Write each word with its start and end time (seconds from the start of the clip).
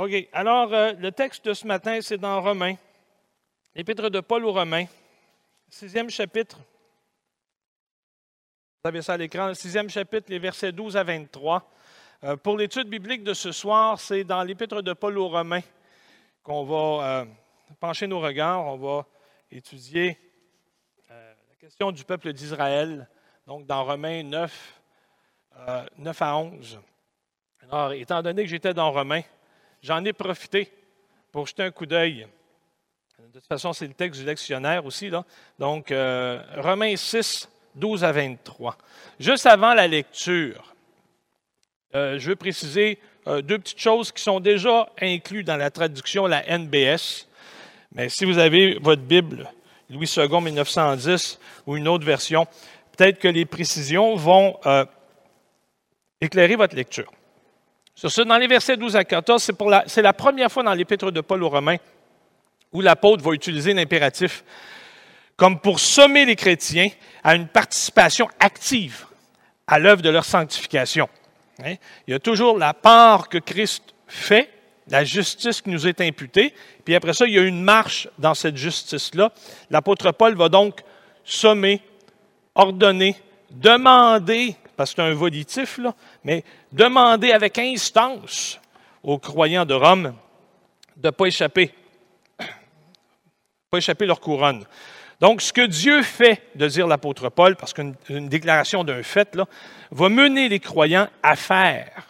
OK. 0.00 0.28
Alors, 0.32 0.72
euh, 0.72 0.92
le 0.92 1.10
texte 1.10 1.44
de 1.44 1.52
ce 1.52 1.66
matin, 1.66 1.98
c'est 2.00 2.18
dans 2.18 2.40
Romains. 2.40 2.76
L'épître 3.74 4.08
de 4.08 4.20
Paul 4.20 4.44
aux 4.44 4.52
Romains, 4.52 4.84
sixième 5.68 6.08
chapitre. 6.08 6.56
Vous 8.84 8.88
avez 8.88 9.02
ça 9.02 9.14
à 9.14 9.16
l'écran, 9.16 9.52
sixième 9.54 9.90
chapitre, 9.90 10.26
les 10.28 10.38
versets 10.38 10.70
12 10.70 10.96
à 10.96 11.02
23. 11.02 11.68
Euh, 12.22 12.36
pour 12.36 12.56
l'étude 12.56 12.88
biblique 12.88 13.24
de 13.24 13.34
ce 13.34 13.50
soir, 13.50 13.98
c'est 13.98 14.22
dans 14.22 14.44
l'épître 14.44 14.82
de 14.82 14.92
Paul 14.92 15.18
aux 15.18 15.30
Romains 15.30 15.62
qu'on 16.44 16.62
va 16.62 17.22
euh, 17.22 17.24
pencher 17.80 18.06
nos 18.06 18.20
regards. 18.20 18.64
On 18.66 18.76
va 18.76 19.04
étudier 19.50 20.16
la 21.08 21.56
question 21.58 21.90
du 21.90 22.04
peuple 22.04 22.32
d'Israël, 22.32 23.08
donc 23.48 23.66
dans 23.66 23.84
Romains 23.84 24.22
9, 24.22 24.80
9 25.98 26.22
à 26.22 26.36
11. 26.36 26.78
Alors, 27.62 27.92
étant 27.94 28.22
donné 28.22 28.44
que 28.44 28.48
j'étais 28.48 28.72
dans 28.72 28.92
Romains, 28.92 29.22
j'en 29.82 30.04
ai 30.04 30.12
profité 30.12 30.70
pour 31.32 31.46
jeter 31.46 31.62
un 31.62 31.70
coup 31.70 31.86
d'œil. 31.86 32.26
De 33.18 33.40
toute 33.40 33.48
façon, 33.48 33.72
c'est 33.72 33.86
le 33.86 33.94
texte 33.94 34.20
du 34.20 34.26
lectionnaire 34.26 34.84
aussi. 34.86 35.10
Là. 35.10 35.24
Donc, 35.58 35.90
euh, 35.90 36.40
Romains 36.56 36.96
6, 36.96 37.48
12 37.74 38.04
à 38.04 38.12
23. 38.12 38.76
Juste 39.18 39.46
avant 39.46 39.74
la 39.74 39.86
lecture, 39.86 40.74
euh, 41.94 42.18
je 42.18 42.30
veux 42.30 42.36
préciser 42.36 42.98
euh, 43.26 43.42
deux 43.42 43.58
petites 43.58 43.80
choses 43.80 44.12
qui 44.12 44.22
sont 44.22 44.40
déjà 44.40 44.88
incluses 45.00 45.44
dans 45.44 45.56
la 45.56 45.70
traduction, 45.70 46.26
la 46.26 46.42
NBS. 46.58 47.28
Mais 47.92 48.08
si 48.08 48.24
vous 48.24 48.38
avez 48.38 48.78
votre 48.80 49.02
Bible, 49.02 49.50
Louis 49.90 50.10
II, 50.16 50.40
1910, 50.40 51.38
ou 51.66 51.76
une 51.76 51.88
autre 51.88 52.04
version, 52.04 52.46
peut-être 52.96 53.18
que 53.18 53.28
les 53.28 53.46
précisions 53.46 54.16
vont 54.16 54.58
éclairer 56.20 56.56
votre 56.56 56.76
lecture. 56.76 57.10
Sur 57.98 58.12
ce, 58.12 58.22
dans 58.22 58.38
les 58.38 58.46
versets 58.46 58.76
12 58.76 58.94
à 58.94 59.02
14, 59.02 59.42
c'est, 59.42 59.60
la, 59.60 59.84
la 59.96 60.12
première 60.12 60.52
fois 60.52 60.62
dans 60.62 60.72
l'épître 60.72 61.10
de 61.10 61.20
Paul 61.20 61.42
aux 61.42 61.48
Romains 61.48 61.78
où 62.72 62.80
l'apôtre 62.80 63.24
va 63.24 63.32
utiliser 63.32 63.74
l'impératif 63.74 64.44
comme 65.36 65.58
pour 65.58 65.80
sommer 65.80 66.24
les 66.24 66.36
chrétiens 66.36 66.90
à 67.24 67.34
une 67.34 67.48
participation 67.48 68.28
active 68.38 69.04
à 69.66 69.80
l'œuvre 69.80 70.00
de 70.00 70.10
leur 70.10 70.24
sanctification. 70.24 71.08
Hein? 71.64 71.74
Il 72.06 72.12
y 72.12 72.14
a 72.14 72.20
toujours 72.20 72.56
la 72.56 72.72
part 72.72 73.28
que 73.28 73.38
Christ 73.38 73.82
fait, 74.06 74.48
la 74.86 75.02
justice 75.02 75.60
qui 75.60 75.70
nous 75.70 75.88
est 75.88 76.00
imputée, 76.00 76.54
puis 76.84 76.94
après 76.94 77.14
ça, 77.14 77.26
il 77.26 77.34
y 77.34 77.38
a 77.40 77.42
une 77.42 77.64
marche 77.64 78.06
dans 78.16 78.34
cette 78.34 78.56
justice-là. 78.56 79.32
L'apôtre 79.70 80.12
Paul 80.12 80.36
va 80.36 80.48
donc 80.48 80.82
sommer, 81.24 81.82
ordonner, 82.54 83.16
demander 83.50 84.54
parce 84.78 84.94
que 84.94 85.02
c'est 85.02 85.08
un 85.08 85.12
volitif, 85.12 85.78
là, 85.78 85.92
mais 86.22 86.44
demander 86.70 87.32
avec 87.32 87.58
instance 87.58 88.60
aux 89.02 89.18
croyants 89.18 89.64
de 89.64 89.74
Rome 89.74 90.14
de 90.96 91.08
ne 91.08 91.10
pas 91.10 91.26
échapper, 91.26 91.74
pas 93.68 93.78
échapper 93.78 94.06
leur 94.06 94.20
couronne. 94.20 94.64
Donc, 95.20 95.42
ce 95.42 95.52
que 95.52 95.66
Dieu 95.66 96.04
fait, 96.04 96.42
de 96.54 96.68
dire 96.68 96.86
l'apôtre 96.86 97.28
Paul, 97.28 97.56
parce 97.56 97.72
qu'une 97.74 98.28
déclaration 98.28 98.84
d'un 98.84 99.02
fait, 99.02 99.34
là, 99.34 99.46
va 99.90 100.08
mener 100.08 100.48
les 100.48 100.60
croyants 100.60 101.08
à 101.24 101.34
faire 101.34 102.06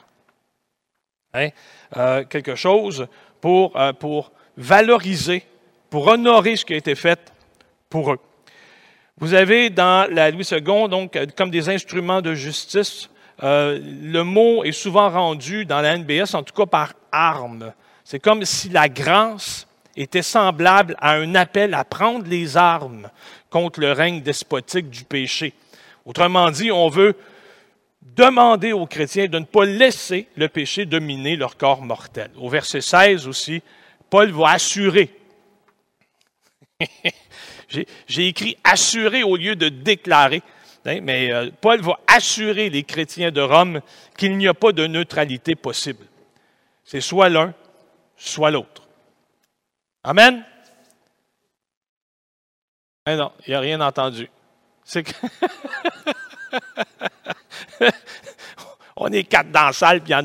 hein, 1.32 1.48
euh, 1.96 2.22
quelque 2.24 2.54
chose 2.54 3.08
pour, 3.40 3.74
euh, 3.80 3.94
pour 3.94 4.30
valoriser, 4.58 5.42
pour 5.88 6.06
honorer 6.06 6.56
ce 6.56 6.66
qui 6.66 6.74
a 6.74 6.76
été 6.76 6.94
fait 6.94 7.32
pour 7.88 8.12
eux. 8.12 8.20
Vous 9.20 9.34
avez 9.34 9.68
dans 9.68 10.08
la 10.12 10.30
Louis 10.30 10.46
II, 10.52 10.88
donc, 10.88 11.16
euh, 11.16 11.26
comme 11.36 11.50
des 11.50 11.68
instruments 11.68 12.22
de 12.22 12.34
justice, 12.34 13.10
euh, 13.42 13.80
le 13.82 14.22
mot 14.22 14.62
est 14.62 14.70
souvent 14.70 15.10
rendu 15.10 15.64
dans 15.64 15.80
la 15.80 15.98
NBS, 15.98 16.34
en 16.34 16.44
tout 16.44 16.54
cas 16.54 16.66
par 16.66 16.94
arme. 17.10 17.72
C'est 18.04 18.20
comme 18.20 18.44
si 18.44 18.68
la 18.68 18.88
grâce 18.88 19.66
était 19.96 20.22
semblable 20.22 20.94
à 21.00 21.14
un 21.14 21.34
appel 21.34 21.74
à 21.74 21.82
prendre 21.82 22.28
les 22.28 22.56
armes 22.56 23.10
contre 23.50 23.80
le 23.80 23.90
règne 23.90 24.22
despotique 24.22 24.88
du 24.88 25.02
péché. 25.02 25.52
Autrement 26.04 26.52
dit, 26.52 26.70
on 26.70 26.88
veut 26.88 27.16
demander 28.02 28.72
aux 28.72 28.86
chrétiens 28.86 29.26
de 29.26 29.40
ne 29.40 29.44
pas 29.44 29.64
laisser 29.64 30.28
le 30.36 30.48
péché 30.48 30.86
dominer 30.86 31.34
leur 31.34 31.56
corps 31.56 31.82
mortel. 31.82 32.30
Au 32.38 32.48
verset 32.48 32.80
16 32.80 33.26
aussi, 33.26 33.62
Paul 34.10 34.30
va 34.30 34.50
assurer 34.50 35.10
J'ai 37.68 38.26
écrit 38.26 38.56
assurer 38.64 39.22
au 39.22 39.36
lieu 39.36 39.54
de 39.56 39.68
déclarer. 39.68 40.42
Hein, 40.86 41.00
mais 41.02 41.32
euh, 41.32 41.50
Paul 41.60 41.80
va 41.82 41.98
assurer 42.06 42.70
les 42.70 42.82
chrétiens 42.82 43.30
de 43.30 43.42
Rome 43.42 43.80
qu'il 44.16 44.38
n'y 44.38 44.48
a 44.48 44.54
pas 44.54 44.72
de 44.72 44.86
neutralité 44.86 45.54
possible. 45.54 46.06
C'est 46.84 47.02
soit 47.02 47.28
l'un, 47.28 47.52
soit 48.16 48.50
l'autre. 48.50 48.88
Amen? 50.02 50.42
Eh 53.06 53.16
non, 53.16 53.32
il 53.46 53.50
n'y 53.50 53.54
a 53.54 53.60
rien 53.60 53.80
entendu. 53.82 54.30
On 58.96 59.12
est 59.12 59.24
quatre 59.24 59.50
dans 59.50 59.66
la 59.66 59.72
salle, 59.74 60.00
puis 60.00 60.12
il 60.12 60.16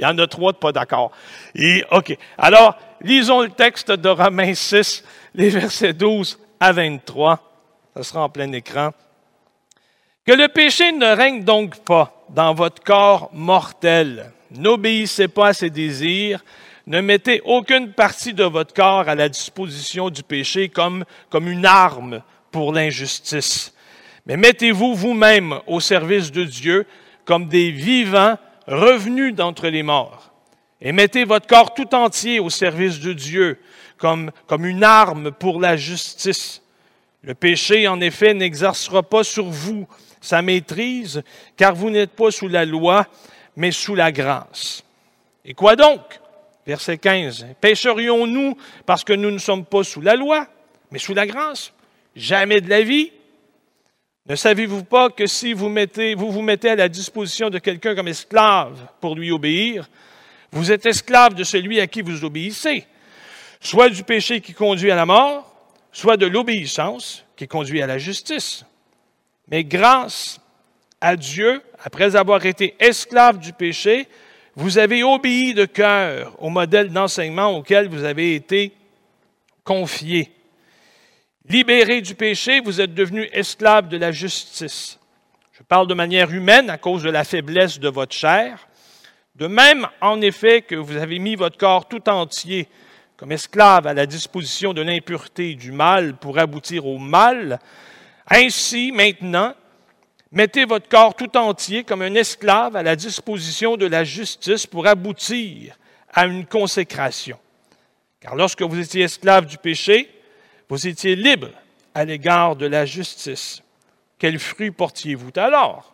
y 0.00 0.06
en 0.06 0.18
a, 0.18 0.26
trois 0.26 0.52
de 0.52 0.58
pas 0.58 0.72
d'accord. 0.72 1.12
OK. 1.92 2.18
Alors, 2.36 2.76
lisons 3.00 3.42
le 3.42 3.50
texte 3.50 3.92
de 3.92 4.08
Romains 4.08 4.54
6, 4.54 5.04
les 5.34 5.48
versets 5.48 5.92
12 5.92 6.38
à 6.60 6.72
23. 6.72 7.40
Ça 7.96 8.02
sera 8.02 8.22
en 8.22 8.28
plein 8.28 8.52
écran. 8.52 8.90
Que 10.26 10.32
le 10.32 10.48
péché 10.48 10.92
ne 10.92 11.06
règne 11.06 11.42
donc 11.42 11.82
pas 11.84 12.24
dans 12.28 12.54
votre 12.54 12.82
corps 12.82 13.30
mortel. 13.32 14.30
N'obéissez 14.52 15.28
pas 15.28 15.48
à 15.48 15.52
ses 15.54 15.70
désirs. 15.70 16.44
Ne 16.86 17.00
mettez 17.00 17.40
aucune 17.44 17.92
partie 17.92 18.34
de 18.34 18.44
votre 18.44 18.74
corps 18.74 19.08
à 19.08 19.14
la 19.14 19.28
disposition 19.28 20.10
du 20.10 20.22
péché 20.22 20.68
comme, 20.68 21.04
comme 21.30 21.48
une 21.48 21.66
arme 21.66 22.22
pour 22.50 22.72
l'injustice. 22.72 23.74
Mais 24.26 24.36
mettez-vous 24.36 24.94
vous-même 24.94 25.58
au 25.66 25.80
service 25.80 26.30
de 26.30 26.44
Dieu 26.44 26.86
comme 27.24 27.48
des 27.48 27.70
vivants 27.70 28.38
revenus 28.66 29.34
d'entre 29.34 29.68
les 29.68 29.82
morts. 29.82 30.30
Et 30.80 30.92
mettez 30.92 31.24
votre 31.24 31.46
corps 31.46 31.74
tout 31.74 31.94
entier 31.94 32.40
au 32.40 32.50
service 32.50 33.00
de 33.00 33.12
Dieu 33.12 33.58
comme, 34.00 34.32
une 34.64 34.82
arme 34.82 35.30
pour 35.30 35.60
la 35.60 35.76
justice. 35.76 36.62
Le 37.22 37.34
péché, 37.34 37.86
en 37.86 38.00
effet, 38.00 38.32
n'exercera 38.32 39.02
pas 39.02 39.22
sur 39.22 39.44
vous 39.44 39.86
sa 40.20 40.42
maîtrise, 40.42 41.22
car 41.56 41.74
vous 41.74 41.90
n'êtes 41.90 42.12
pas 42.12 42.30
sous 42.30 42.48
la 42.48 42.64
loi, 42.64 43.06
mais 43.56 43.70
sous 43.70 43.94
la 43.94 44.10
grâce. 44.10 44.82
Et 45.44 45.54
quoi 45.54 45.76
donc? 45.76 46.00
Verset 46.66 46.98
15. 46.98 47.46
Pécherions-nous 47.60 48.56
parce 48.86 49.04
que 49.04 49.12
nous 49.12 49.30
ne 49.30 49.38
sommes 49.38 49.64
pas 49.64 49.84
sous 49.84 50.00
la 50.00 50.16
loi, 50.16 50.46
mais 50.90 50.98
sous 50.98 51.14
la 51.14 51.26
grâce? 51.26 51.72
Jamais 52.16 52.60
de 52.60 52.68
la 52.68 52.82
vie. 52.82 53.12
Ne 54.28 54.36
savez-vous 54.36 54.84
pas 54.84 55.10
que 55.10 55.26
si 55.26 55.52
vous 55.52 55.68
vous 55.68 56.42
mettez 56.42 56.70
à 56.70 56.76
la 56.76 56.88
disposition 56.88 57.50
de 57.50 57.58
quelqu'un 57.58 57.94
comme 57.94 58.08
esclave 58.08 58.78
pour 59.00 59.14
lui 59.14 59.30
obéir, 59.30 59.88
vous 60.52 60.72
êtes 60.72 60.86
esclave 60.86 61.34
de 61.34 61.44
celui 61.44 61.80
à 61.80 61.86
qui 61.86 62.02
vous 62.02 62.24
obéissez, 62.24 62.86
soit 63.60 63.90
du 63.90 64.02
péché 64.02 64.40
qui 64.40 64.54
conduit 64.54 64.90
à 64.90 64.96
la 64.96 65.06
mort, 65.06 65.54
soit 65.92 66.16
de 66.16 66.26
l'obéissance 66.26 67.24
qui 67.36 67.46
conduit 67.46 67.82
à 67.82 67.86
la 67.86 67.98
justice. 67.98 68.64
Mais 69.48 69.64
grâce 69.64 70.40
à 71.00 71.16
Dieu, 71.16 71.62
après 71.82 72.16
avoir 72.16 72.44
été 72.46 72.74
esclave 72.78 73.38
du 73.38 73.52
péché, 73.52 74.08
vous 74.56 74.78
avez 74.78 75.02
obéi 75.02 75.54
de 75.54 75.64
cœur 75.64 76.34
au 76.38 76.48
modèle 76.48 76.90
d'enseignement 76.90 77.56
auquel 77.56 77.88
vous 77.88 78.04
avez 78.04 78.34
été 78.34 78.72
confié. 79.64 80.32
Libéré 81.48 82.00
du 82.00 82.14
péché, 82.14 82.60
vous 82.60 82.80
êtes 82.80 82.94
devenu 82.94 83.28
esclave 83.32 83.88
de 83.88 83.96
la 83.96 84.12
justice. 84.12 84.98
Je 85.52 85.62
parle 85.62 85.86
de 85.86 85.94
manière 85.94 86.32
humaine 86.32 86.70
à 86.70 86.78
cause 86.78 87.02
de 87.02 87.10
la 87.10 87.24
faiblesse 87.24 87.78
de 87.78 87.88
votre 87.88 88.14
chair. 88.14 88.68
De 89.34 89.46
même, 89.46 89.86
en 90.00 90.20
effet, 90.20 90.62
que 90.62 90.74
vous 90.74 90.96
avez 90.96 91.18
mis 91.18 91.34
votre 91.34 91.58
corps 91.58 91.88
tout 91.88 92.08
entier 92.08 92.68
comme 93.20 93.32
esclave 93.32 93.86
à 93.86 93.92
la 93.92 94.06
disposition 94.06 94.72
de 94.72 94.80
l'impureté 94.80 95.54
du 95.54 95.72
mal 95.72 96.16
pour 96.16 96.38
aboutir 96.38 96.86
au 96.86 96.96
mal, 96.96 97.58
ainsi 98.26 98.92
maintenant, 98.92 99.52
mettez 100.32 100.64
votre 100.64 100.88
corps 100.88 101.14
tout 101.14 101.36
entier 101.36 101.84
comme 101.84 102.00
un 102.00 102.14
esclave 102.14 102.76
à 102.76 102.82
la 102.82 102.96
disposition 102.96 103.76
de 103.76 103.84
la 103.84 104.04
justice 104.04 104.66
pour 104.66 104.86
aboutir 104.86 105.76
à 106.14 106.24
une 106.24 106.46
consécration. 106.46 107.38
Car 108.20 108.36
lorsque 108.36 108.62
vous 108.62 108.78
étiez 108.78 109.02
esclave 109.02 109.44
du 109.44 109.58
péché, 109.58 110.10
vous 110.70 110.86
étiez 110.86 111.14
libre 111.14 111.50
à 111.92 112.06
l'égard 112.06 112.56
de 112.56 112.64
la 112.64 112.86
justice. 112.86 113.62
Quels 114.18 114.38
fruits 114.38 114.70
portiez-vous 114.70 115.32
alors? 115.36 115.92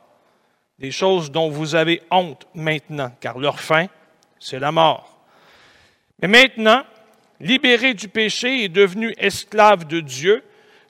Des 0.79 0.93
choses 0.93 1.33
dont 1.33 1.51
vous 1.51 1.75
avez 1.75 2.03
honte 2.13 2.47
maintenant, 2.55 3.11
car 3.19 3.41
leur 3.41 3.59
fin, 3.59 3.89
c'est 4.39 4.61
la 4.61 4.71
mort. 4.71 5.27
Mais 6.23 6.29
maintenant, 6.29 6.85
libéré 7.41 7.95
du 7.95 8.09
péché 8.09 8.65
et 8.65 8.69
devenu 8.69 9.15
esclave 9.19 9.87
de 9.87 10.01
Dieu, 10.01 10.43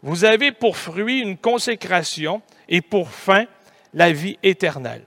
vous 0.02 0.25
avez 0.25 0.52
pour 0.52 0.76
fruit 0.76 1.20
une 1.20 1.37
consécration 1.37 2.43
et 2.69 2.81
pour 2.81 3.10
fin 3.10 3.46
la 3.94 4.12
vie 4.12 4.38
éternelle. 4.43 5.04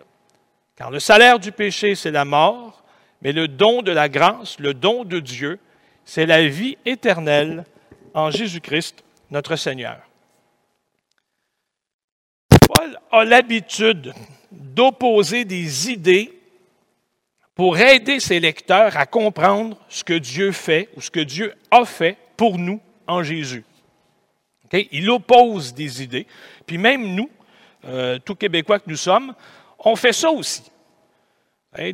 Car 0.75 0.91
le 0.91 0.99
salaire 0.99 1.39
du 1.39 1.51
péché, 1.51 1.95
c'est 1.95 2.11
la 2.11 2.25
mort, 2.25 2.83
mais 3.21 3.31
le 3.31 3.47
don 3.47 3.81
de 3.81 3.91
la 3.91 4.09
grâce, 4.09 4.59
le 4.59 4.73
don 4.73 5.03
de 5.03 5.19
Dieu, 5.19 5.59
c'est 6.05 6.25
la 6.25 6.47
vie 6.47 6.77
éternelle 6.85 7.65
en 8.13 8.31
Jésus-Christ, 8.31 9.03
notre 9.29 9.55
Seigneur. 9.55 9.99
Paul 12.67 12.97
a 13.11 13.25
l'habitude 13.25 14.13
d'opposer 14.51 15.45
des 15.45 15.91
idées 15.91 16.38
pour 17.59 17.77
aider 17.77 18.21
ses 18.21 18.39
lecteurs 18.39 18.95
à 18.95 19.05
comprendre 19.05 19.75
ce 19.89 20.01
que 20.05 20.13
Dieu 20.13 20.53
fait 20.53 20.87
ou 20.95 21.01
ce 21.01 21.11
que 21.11 21.19
Dieu 21.19 21.53
a 21.69 21.83
fait 21.83 22.15
pour 22.37 22.57
nous 22.57 22.79
en 23.05 23.21
Jésus. 23.21 23.65
Il 24.71 25.09
oppose 25.09 25.73
des 25.73 26.01
idées. 26.01 26.25
Puis 26.65 26.77
même 26.77 27.13
nous, 27.13 27.29
euh, 27.83 28.17
tout 28.23 28.35
Québécois 28.35 28.79
que 28.79 28.89
nous 28.89 28.95
sommes, 28.95 29.33
on 29.77 29.97
fait 29.97 30.13
ça 30.13 30.31
aussi. 30.31 30.71
Hein, 31.77 31.91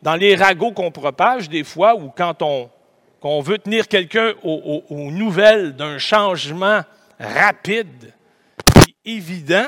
dans 0.00 0.14
les 0.14 0.36
ragots 0.36 0.70
qu'on 0.70 0.92
propage, 0.92 1.48
des 1.48 1.64
fois, 1.64 1.96
ou 1.96 2.10
quand 2.10 2.40
on, 2.42 3.40
veut 3.40 3.58
tenir 3.58 3.88
quelqu'un 3.88 4.34
aux, 4.44 5.10
nouvelles 5.10 5.74
d'un 5.74 5.98
changement 5.98 6.82
rapide 7.18 8.14
et 9.04 9.16
évident, 9.16 9.66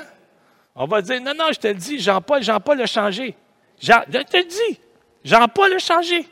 on 0.77 0.87
va 0.87 1.03
dire, 1.03 1.21
non, 1.21 1.33
non, 1.37 1.47
je 1.53 1.59
te 1.59 1.67
le 1.67 1.75
dis, 1.75 1.99
Jean-Paul, 1.99 2.45
Jean-Paul 2.45 2.81
a 2.81 2.87
changé. 2.87 3.35
Je 3.83 3.91
te 3.91 4.37
le 4.37 4.45
dis, 4.45 4.79
Jean-Paul 5.27 5.73
a 5.73 5.79
changé. 5.79 6.25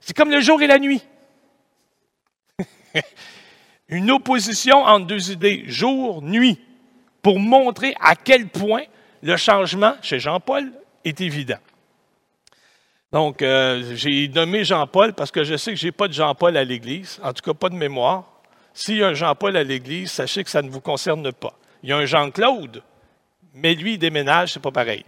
C'est 0.00 0.16
comme 0.16 0.30
le 0.30 0.40
jour 0.40 0.60
et 0.62 0.66
la 0.66 0.78
nuit. 0.78 1.02
Une 3.88 4.10
opposition 4.10 4.78
entre 4.78 5.06
deux 5.06 5.30
idées, 5.30 5.64
jour, 5.66 6.22
nuit, 6.22 6.58
pour 7.20 7.38
montrer 7.38 7.94
à 8.00 8.16
quel 8.16 8.48
point 8.48 8.84
le 9.22 9.36
changement 9.36 9.94
chez 10.00 10.18
Jean-Paul 10.18 10.72
est 11.04 11.20
évident. 11.20 11.58
Donc, 13.12 13.42
euh, 13.42 13.94
j'ai 13.94 14.28
nommé 14.28 14.64
Jean-Paul 14.64 15.12
parce 15.12 15.30
que 15.30 15.44
je 15.44 15.58
sais 15.58 15.72
que 15.72 15.78
je 15.78 15.84
n'ai 15.84 15.92
pas 15.92 16.08
de 16.08 16.14
Jean-Paul 16.14 16.56
à 16.56 16.64
l'Église, 16.64 17.20
en 17.22 17.34
tout 17.34 17.42
cas 17.42 17.52
pas 17.52 17.68
de 17.68 17.74
mémoire. 17.74 18.24
S'il 18.72 18.96
y 18.96 19.02
a 19.02 19.08
un 19.08 19.14
Jean-Paul 19.14 19.58
à 19.58 19.62
l'Église, 19.62 20.10
sachez 20.10 20.42
que 20.42 20.48
ça 20.48 20.62
ne 20.62 20.70
vous 20.70 20.80
concerne 20.80 21.30
pas. 21.32 21.52
Il 21.82 21.90
y 21.90 21.92
a 21.92 21.98
un 21.98 22.06
Jean-Claude, 22.06 22.82
mais 23.52 23.74
lui, 23.74 23.94
il 23.94 23.98
déménage, 23.98 24.54
c'est 24.54 24.62
pas 24.62 24.70
pareil. 24.70 25.04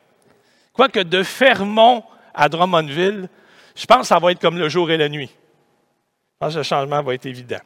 Quoique 0.75 1.01
de 1.01 1.23
Fermont 1.23 2.05
à 2.35 2.49
Drummondville, 2.49 3.29
je 3.75 3.87
pense 3.87 4.01
que 4.01 4.07
ça 4.07 4.19
va 4.19 4.33
être 4.33 4.41
comme 4.41 4.59
le 4.59 4.69
jour 4.69 4.91
et 4.91 4.97
la 4.97 5.09
nuit. 5.09 5.31
Je 5.31 6.39
pense 6.39 6.53
que 6.53 6.59
le 6.59 6.65
changement 6.65 7.03
va 7.03 7.15
être 7.15 7.27
évident. 7.27 7.61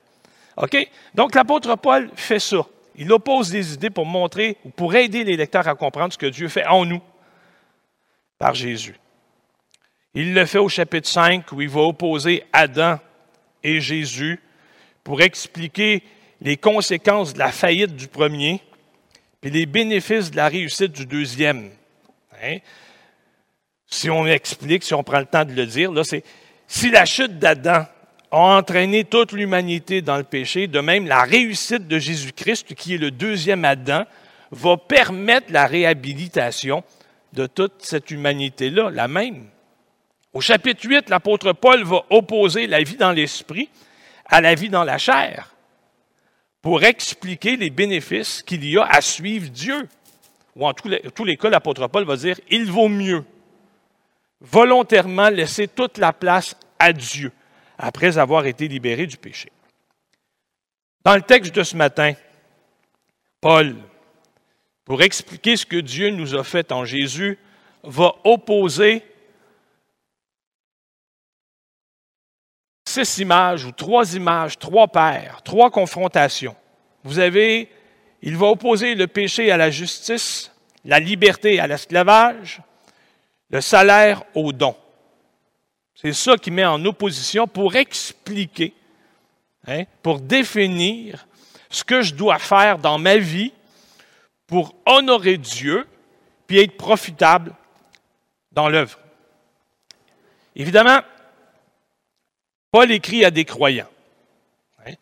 OK? 0.57 0.77
Donc, 1.15 1.35
l'apôtre 1.35 1.77
Paul 1.77 2.11
fait 2.15 2.39
ça. 2.39 2.67
Il 2.97 3.13
oppose 3.13 3.51
des 3.51 3.75
idées 3.75 3.91
pour 3.91 4.07
montrer 4.07 4.57
ou 4.65 4.71
pour 4.71 4.95
aider 4.95 5.25
les 5.25 5.37
lecteurs 5.37 5.69
à 5.69 5.75
comprendre 5.75 6.13
ce 6.13 6.19
que 6.19 6.27
Dieu 6.27 6.49
fait 6.49 6.67
en 6.67 6.85
nous 6.85 7.01
par 8.39 8.55
Jésus. 8.55 8.99
Il 10.15 10.35
le 10.35 10.47
fait 10.47 10.59
au 10.59 10.69
chapitre 10.69 11.09
5 11.09 11.53
où 11.53 11.61
il 11.61 11.69
va 11.69 11.83
opposer 11.83 12.45
Adam 12.53 12.99
et 13.63 13.81
Jésus 13.81 14.41
pour 15.05 15.21
expliquer 15.21 16.03
les 16.41 16.57
conséquences 16.57 17.35
de 17.35 17.39
la 17.39 17.53
faillite 17.53 17.95
du 17.95 18.09
premier 18.09 18.61
et 19.43 19.51
les 19.51 19.67
bénéfices 19.67 20.31
de 20.31 20.37
la 20.37 20.49
réussite 20.49 20.93
du 20.93 21.07
deuxième. 21.07 21.71
Hein? 22.43 22.59
Si 23.91 24.11
on 24.11 24.27
explique, 24.27 24.85
si 24.85 24.95
on 24.95 25.03
prend 25.03 25.19
le 25.19 25.27
temps 25.27 25.45
de 25.45 25.53
le 25.53 25.67
dire, 25.67 25.91
là, 25.91 26.05
c'est 26.05 26.23
si 26.67 26.91
la 26.91 27.07
chute 27.07 27.39
d'Adam 27.39 27.87
a 28.31 28.37
entraîné 28.37 29.05
toute 29.05 29.33
l'humanité 29.33 30.03
dans 30.03 30.19
le 30.19 30.25
péché, 30.25 30.67
de 30.67 30.81
même 30.81 31.07
la 31.07 31.23
réussite 31.23 31.89
de 31.89 31.99
Jésus-Christ, 31.99 32.75
qui 32.75 32.95
est 32.95 32.99
le 32.99 33.11
deuxième 33.11 33.65
Adam, 33.65 34.05
va 34.51 34.77
permettre 34.77 35.51
la 35.51 35.67
réhabilitation 35.67 36.85
de 37.33 37.47
toute 37.47 37.83
cette 37.83 38.11
humanité-là, 38.11 38.91
la 38.91 39.09
même. 39.09 39.47
Au 40.35 40.43
chapitre 40.43 40.87
8, 40.87 41.09
l'apôtre 41.09 41.53
Paul 41.55 41.83
va 41.85 42.05
opposer 42.11 42.67
la 42.67 42.83
vie 42.83 42.97
dans 42.97 43.13
l'esprit 43.13 43.71
à 44.27 44.43
la 44.43 44.55
vie 44.55 44.69
dans 44.69 44.85
la 44.85 44.99
chair 44.99 45.55
pour 46.61 46.83
expliquer 46.85 47.57
les 47.57 47.71
bénéfices 47.71 48.43
qu'il 48.43 48.69
y 48.69 48.77
a 48.77 48.85
à 48.85 49.01
suivre 49.01 49.49
Dieu. 49.49 49.89
Ou 50.55 50.67
en 50.67 50.75
tous 50.75 50.89
les, 50.89 51.01
tous 51.15 51.25
les 51.25 51.39
cas, 51.39 51.49
l'apôtre 51.49 51.87
Paul 51.87 52.05
va 52.05 52.17
dire, 52.17 52.39
il 52.51 52.71
vaut 52.71 52.89
mieux 52.89 53.25
volontairement 54.41 55.29
laisser 55.29 55.69
toute 55.69 55.99
la 55.99 56.13
place 56.13 56.57
à 56.79 56.93
Dieu 56.93 57.33
après 57.77 58.19
avoir 58.19 58.47
été 58.47 58.69
libéré 58.69 59.07
du 59.07 59.17
péché. 59.17 59.51
Dans 61.05 61.15
le 61.15 61.23
texte 61.23 61.55
de 61.55 61.63
ce 61.63 61.77
matin, 61.77 62.15
Paul, 63.41 63.77
pour 64.85 65.03
expliquer 65.03 65.57
ce 65.57 65.67
que 65.67 65.77
Dieu 65.77 66.11
nous 66.11 66.35
a 66.35 66.45
fait 66.45 66.73
en 66.73 66.85
Jésus, 66.85 67.39
va 67.83 68.15
opposer 68.25 69.03
six 72.89 73.19
images 73.19 73.65
ou 73.65 73.73
trois 73.73 74.15
images, 74.15 74.59
trois 74.59 74.89
paires, 74.89 75.43
trois 75.45 75.71
confrontations. 75.71 76.57
Vous 77.05 77.19
avez, 77.19 77.71
il 78.23 78.37
va 78.37 78.47
opposer 78.47 78.95
le 78.95 79.07
péché 79.07 79.51
à 79.53 79.57
la 79.57 79.71
justice, 79.71 80.53
la 80.85 80.99
liberté 80.99 81.61
à 81.61 81.67
l'esclavage, 81.67 82.61
le 83.51 83.61
salaire 83.61 84.23
au 84.35 84.53
don. 84.53 84.77
C'est 85.95 86.13
ça 86.13 86.37
qui 86.37 86.51
met 86.51 86.65
en 86.65 86.85
opposition 86.85 87.47
pour 87.47 87.75
expliquer, 87.75 88.75
hein, 89.67 89.85
pour 90.03 90.21
définir 90.21 91.27
ce 91.71 91.85
que 91.85 92.03
je 92.03 92.15
dois 92.15 92.39
faire 92.39 92.79
dans 92.79 92.99
ma 92.99 93.17
vie 93.17 93.53
pour 94.47 94.75
honorer 94.87 95.39
Dieu 95.39 95.87
puis 96.47 96.59
être 96.59 96.77
profitable 96.77 97.55
dans 98.53 98.69
l'œuvre. 98.69 98.99
Évidemment, 100.57 101.01
Paul 102.71 102.91
écrit 102.91 103.25
à 103.25 103.31
des 103.31 103.45
croyants. 103.45 103.89
Hein. 104.87 104.95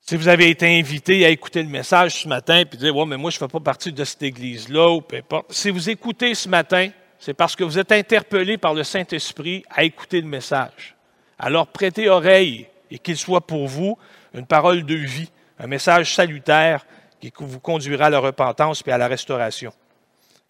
Si 0.00 0.16
vous 0.16 0.28
avez 0.28 0.48
été 0.48 0.78
invité 0.78 1.24
à 1.26 1.28
écouter 1.28 1.62
le 1.62 1.68
message 1.68 2.22
ce 2.22 2.28
matin 2.28 2.64
puis 2.64 2.78
dire, 2.78 2.96
ouais, 2.96 3.06
mais 3.06 3.16
moi, 3.16 3.30
je 3.30 3.36
ne 3.36 3.40
fais 3.40 3.48
pas 3.48 3.60
partie 3.60 3.92
de 3.92 4.04
cette 4.04 4.22
église-là, 4.22 4.90
ou 4.90 5.00
peu 5.02 5.16
importe. 5.16 5.52
Si 5.52 5.70
vous 5.70 5.90
écoutez 5.90 6.34
ce 6.34 6.48
matin, 6.48 6.90
c'est 7.18 7.34
parce 7.34 7.56
que 7.56 7.64
vous 7.64 7.78
êtes 7.78 7.92
interpellé 7.92 8.58
par 8.58 8.74
le 8.74 8.84
Saint-Esprit 8.84 9.64
à 9.70 9.84
écouter 9.84 10.20
le 10.20 10.28
message. 10.28 10.96
Alors 11.38 11.66
prêtez 11.66 12.08
oreille 12.08 12.66
et 12.90 12.98
qu'il 12.98 13.16
soit 13.16 13.46
pour 13.46 13.66
vous 13.66 13.98
une 14.34 14.46
parole 14.46 14.84
de 14.84 14.94
vie, 14.94 15.30
un 15.58 15.66
message 15.66 16.14
salutaire 16.14 16.86
qui 17.20 17.32
vous 17.36 17.60
conduira 17.60 18.06
à 18.06 18.10
la 18.10 18.20
repentance 18.20 18.82
et 18.86 18.92
à 18.92 18.98
la 18.98 19.08
restauration. 19.08 19.72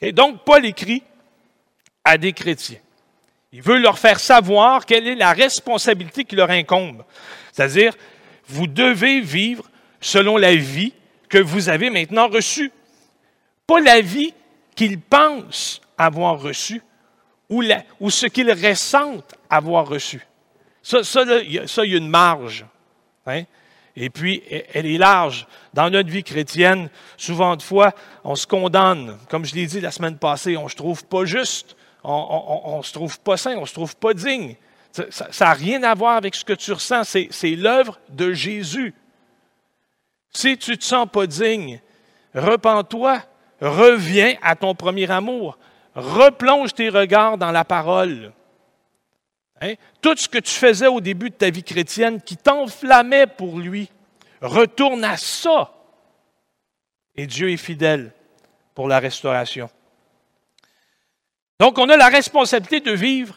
Et 0.00 0.12
donc, 0.12 0.44
Paul 0.44 0.64
écrit 0.64 1.02
à 2.04 2.18
des 2.18 2.32
chrétiens. 2.32 2.78
Il 3.52 3.62
veut 3.62 3.78
leur 3.78 3.98
faire 3.98 4.20
savoir 4.20 4.84
quelle 4.84 5.06
est 5.06 5.14
la 5.14 5.32
responsabilité 5.32 6.24
qui 6.24 6.36
leur 6.36 6.50
incombe. 6.50 7.04
C'est-à-dire, 7.52 7.94
vous 8.46 8.66
devez 8.66 9.20
vivre 9.20 9.64
selon 10.00 10.36
la 10.36 10.54
vie 10.54 10.92
que 11.28 11.38
vous 11.38 11.68
avez 11.68 11.90
maintenant 11.90 12.28
reçue. 12.28 12.70
Pas 13.66 13.80
la 13.80 14.00
vie 14.00 14.34
qu'ils 14.78 15.00
pensent 15.00 15.80
avoir 15.98 16.40
reçue 16.40 16.80
ou, 17.48 17.62
ce 18.10 18.26
qu'ils 18.26 18.52
ressentent 18.52 19.34
avoir 19.50 19.88
reçu. 19.88 20.24
Ça, 20.82 21.00
il 21.42 21.52
y 21.52 21.58
a 21.58 21.84
une 21.84 22.08
marge. 22.08 22.64
Hein? 23.26 23.42
Et 23.96 24.08
puis, 24.08 24.42
elle 24.72 24.86
est 24.86 24.98
large. 24.98 25.46
Dans 25.74 25.90
notre 25.90 26.08
vie 26.08 26.22
chrétienne, 26.22 26.90
souvent 27.16 27.56
de 27.56 27.62
fois, 27.62 27.92
on 28.22 28.36
se 28.36 28.46
condamne. 28.46 29.18
Comme 29.28 29.44
je 29.44 29.54
l'ai 29.54 29.66
dit 29.66 29.80
la 29.80 29.90
semaine 29.90 30.16
passée, 30.16 30.56
on 30.56 30.64
ne 30.64 30.68
se 30.68 30.76
trouve 30.76 31.04
pas 31.04 31.24
juste 31.24 31.74
on 32.04 32.78
ne 32.78 32.82
se 32.82 32.92
trouve 32.92 33.18
pas 33.20 33.36
saint, 33.36 33.56
on 33.56 33.62
ne 33.62 33.66
se 33.66 33.74
trouve 33.74 33.96
pas 33.96 34.14
digne. 34.14 34.54
Ça 34.92 35.44
n'a 35.44 35.52
rien 35.52 35.82
à 35.82 35.94
voir 35.94 36.16
avec 36.16 36.34
ce 36.34 36.44
que 36.44 36.52
tu 36.52 36.72
ressens, 36.72 37.04
c'est 37.04 37.50
l'œuvre 37.50 37.98
de 38.08 38.32
Jésus. 38.32 38.94
Si 40.30 40.56
tu 40.58 40.72
ne 40.72 40.76
te 40.76 40.84
sens 40.84 41.08
pas 41.10 41.26
digne, 41.26 41.80
repens-toi, 42.34 43.22
reviens 43.60 44.34
à 44.42 44.56
ton 44.56 44.74
premier 44.74 45.10
amour, 45.10 45.58
replonge 45.94 46.74
tes 46.74 46.88
regards 46.88 47.38
dans 47.38 47.50
la 47.50 47.64
parole. 47.64 48.32
Hein? 49.60 49.74
Tout 50.00 50.16
ce 50.16 50.28
que 50.28 50.38
tu 50.38 50.54
faisais 50.54 50.86
au 50.86 51.00
début 51.00 51.30
de 51.30 51.34
ta 51.34 51.50
vie 51.50 51.64
chrétienne 51.64 52.20
qui 52.22 52.36
t'enflammait 52.36 53.26
pour 53.26 53.58
lui, 53.58 53.88
retourne 54.40 55.04
à 55.04 55.16
ça. 55.16 55.72
Et 57.16 57.26
Dieu 57.26 57.50
est 57.50 57.56
fidèle 57.56 58.12
pour 58.74 58.86
la 58.86 59.00
restauration. 59.00 59.68
Donc, 61.58 61.78
on 61.78 61.88
a 61.88 61.96
la 61.96 62.08
responsabilité 62.08 62.80
de 62.80 62.92
vivre 62.92 63.36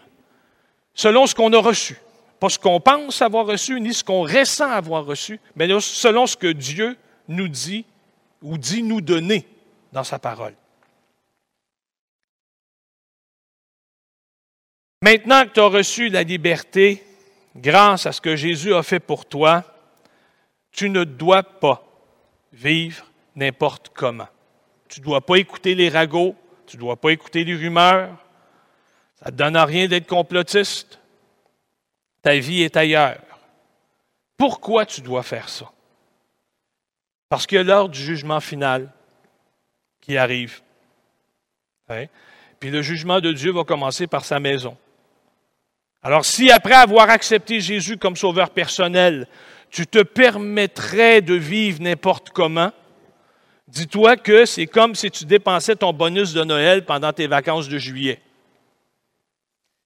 selon 0.94 1.26
ce 1.26 1.34
qu'on 1.34 1.52
a 1.54 1.60
reçu. 1.60 1.98
Pas 2.40 2.50
ce 2.50 2.60
qu'on 2.60 2.80
pense 2.80 3.22
avoir 3.22 3.48
reçu, 3.48 3.80
ni 3.82 3.94
ce 3.94 4.04
qu'on 4.04 4.22
ressent 4.22 4.70
avoir 4.70 5.06
reçu, 5.06 5.40
mais 5.56 5.68
selon 5.80 6.28
ce 6.28 6.38
que 6.38 6.52
Dieu 6.52 6.98
nous 7.28 7.48
dit 7.48 7.86
ou 8.44 8.58
dit 8.58 8.84
nous 8.84 9.02
donner 9.02 9.48
dans 9.92 10.04
sa 10.04 10.20
parole. 10.20 10.56
Maintenant 15.04 15.46
que 15.46 15.50
tu 15.50 15.60
as 15.60 15.68
reçu 15.68 16.10
la 16.10 16.24
liberté 16.24 17.04
grâce 17.56 18.06
à 18.06 18.12
ce 18.12 18.22
que 18.22 18.36
Jésus 18.36 18.74
a 18.74 18.84
fait 18.84 19.00
pour 19.00 19.26
toi, 19.26 19.64
tu 20.72 20.90
ne 20.90 21.04
dois 21.04 21.44
pas 21.44 21.84
vivre 22.54 23.06
n'importe 23.36 23.90
comment. 23.94 24.28
Tu 24.88 25.00
ne 25.00 25.06
dois 25.06 25.22
pas 25.22 25.38
écouter 25.38 25.74
les 25.74 25.90
ragots, 25.90 26.36
tu 26.68 26.78
ne 26.78 26.82
dois 26.82 26.96
pas 26.96 27.12
écouter 27.12 27.44
les 27.44 27.56
rumeurs. 27.56 28.16
Ça 29.16 29.26
ne 29.26 29.32
te 29.32 29.36
donne 29.36 29.56
à 29.56 29.66
rien 29.66 29.88
d'être 29.88 30.08
complotiste. 30.08 31.00
Ta 32.22 32.38
vie 32.38 32.62
est 32.62 32.78
ailleurs. 32.78 33.22
Pourquoi 34.38 34.86
tu 34.86 35.02
dois 35.02 35.24
faire 35.24 35.50
ça? 35.50 35.72
Parce 37.30 37.48
a 37.52 37.64
l'heure 37.64 37.90
du 37.90 38.00
jugement 38.00 38.40
final 38.40 38.92
qui 40.02 40.18
arrive. 40.18 40.62
Hein? 41.90 42.06
Puis 42.60 42.70
le 42.70 42.82
jugement 42.82 43.20
de 43.20 43.32
Dieu 43.32 43.52
va 43.52 43.64
commencer 43.64 44.08
par 44.08 44.26
sa 44.26 44.40
maison. 44.40 44.78
Alors 46.04 46.26
si 46.26 46.52
après 46.52 46.74
avoir 46.74 47.10
accepté 47.10 47.60
Jésus 47.60 47.98
comme 47.98 48.16
sauveur 48.16 48.50
personnel, 48.50 49.28
tu 49.70 49.88
te 49.88 50.04
permettrais 50.04 51.22
de 51.22 51.36
vivre 51.36 51.82
n'importe 51.82 52.32
comment, 52.32 52.72
dis-toi 53.68 54.18
que 54.18 54.46
c'est 54.46 54.68
comme 54.68 54.96
si 54.96 55.10
tu 55.10 55.26
dépensais 55.26 55.76
ton 55.76 55.94
bonus 55.94 56.34
de 56.34 56.44
Noël 56.44 56.86
pendant 56.86 57.14
tes 57.14 57.28
vacances 57.28 57.70
de 57.70 57.78
juillet. 57.78 58.22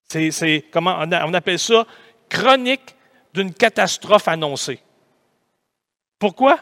C'est, 0.07 0.65
comment 0.71 0.97
on 0.99 1.33
appelle 1.33 1.59
ça 1.59 1.85
chronique 2.29 2.95
d'une 3.33 3.53
catastrophe 3.53 4.27
annoncée. 4.27 4.79
Pourquoi? 6.17 6.59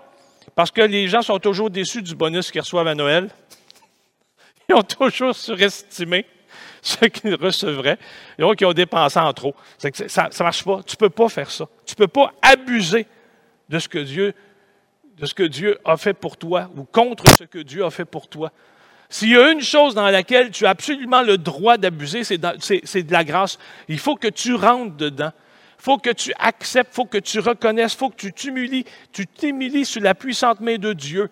Parce 0.55 0.71
que 0.71 0.81
les 0.81 1.07
gens 1.07 1.21
sont 1.21 1.39
toujours 1.39 1.69
déçus 1.69 2.01
du 2.01 2.15
bonus 2.15 2.51
qu'ils 2.51 2.61
reçoivent 2.61 2.87
à 2.87 2.95
Noël. 2.95 3.29
Ils 4.69 4.75
ont 4.75 4.83
toujours 4.83 5.35
surestimé 5.35 6.25
ce 6.81 7.05
qu'ils 7.05 7.35
recevraient. 7.35 7.97
Donc, 8.39 8.59
ils 8.61 8.65
ont 8.65 8.73
dépensé 8.73 9.19
en 9.19 9.33
trop. 9.33 9.55
ça 9.77 9.89
ne 9.89 10.43
marche 10.43 10.63
pas. 10.63 10.81
Tu 10.85 10.93
ne 10.93 10.97
peux 10.97 11.09
pas 11.09 11.29
faire 11.29 11.49
ça. 11.49 11.67
Tu 11.85 11.93
ne 11.93 12.05
peux 12.05 12.07
pas 12.07 12.33
abuser 12.41 13.05
de 13.69 13.79
ce 13.79 13.87
que 13.87 13.99
Dieu 13.99 14.33
de 15.17 15.25
ce 15.25 15.33
que 15.33 15.43
Dieu 15.43 15.77
a 15.85 15.97
fait 15.97 16.13
pour 16.13 16.37
toi 16.37 16.69
ou 16.75 16.83
contre 16.83 17.29
ce 17.29 17.43
que 17.43 17.59
Dieu 17.59 17.85
a 17.85 17.91
fait 17.91 18.05
pour 18.05 18.27
toi. 18.27 18.51
S'il 19.09 19.29
y 19.29 19.37
a 19.37 19.51
une 19.51 19.61
chose 19.61 19.93
dans 19.93 20.09
laquelle 20.09 20.49
tu 20.49 20.65
as 20.65 20.71
absolument 20.71 21.21
le 21.21 21.37
droit 21.37 21.77
d'abuser, 21.77 22.23
c'est 22.23 22.37
de 22.37 23.11
la 23.11 23.23
grâce. 23.23 23.59
Il 23.87 23.99
faut 23.99 24.15
que 24.15 24.27
tu 24.27 24.55
rentres 24.55 24.95
dedans. 24.95 25.31
Faut 25.83 25.97
que 25.97 26.11
tu 26.11 26.31
acceptes, 26.39 26.93
faut 26.93 27.03
que 27.03 27.17
tu 27.17 27.39
reconnaisses, 27.39 27.93
faut 27.93 28.09
que 28.09 28.15
tu 28.15 28.31
t'humilies, 28.31 28.85
tu 29.11 29.27
t'humilies 29.27 29.83
sous 29.83 29.99
la 29.99 30.15
puissante 30.15 30.61
main 30.61 30.77
de 30.77 30.93
Dieu. 30.93 31.29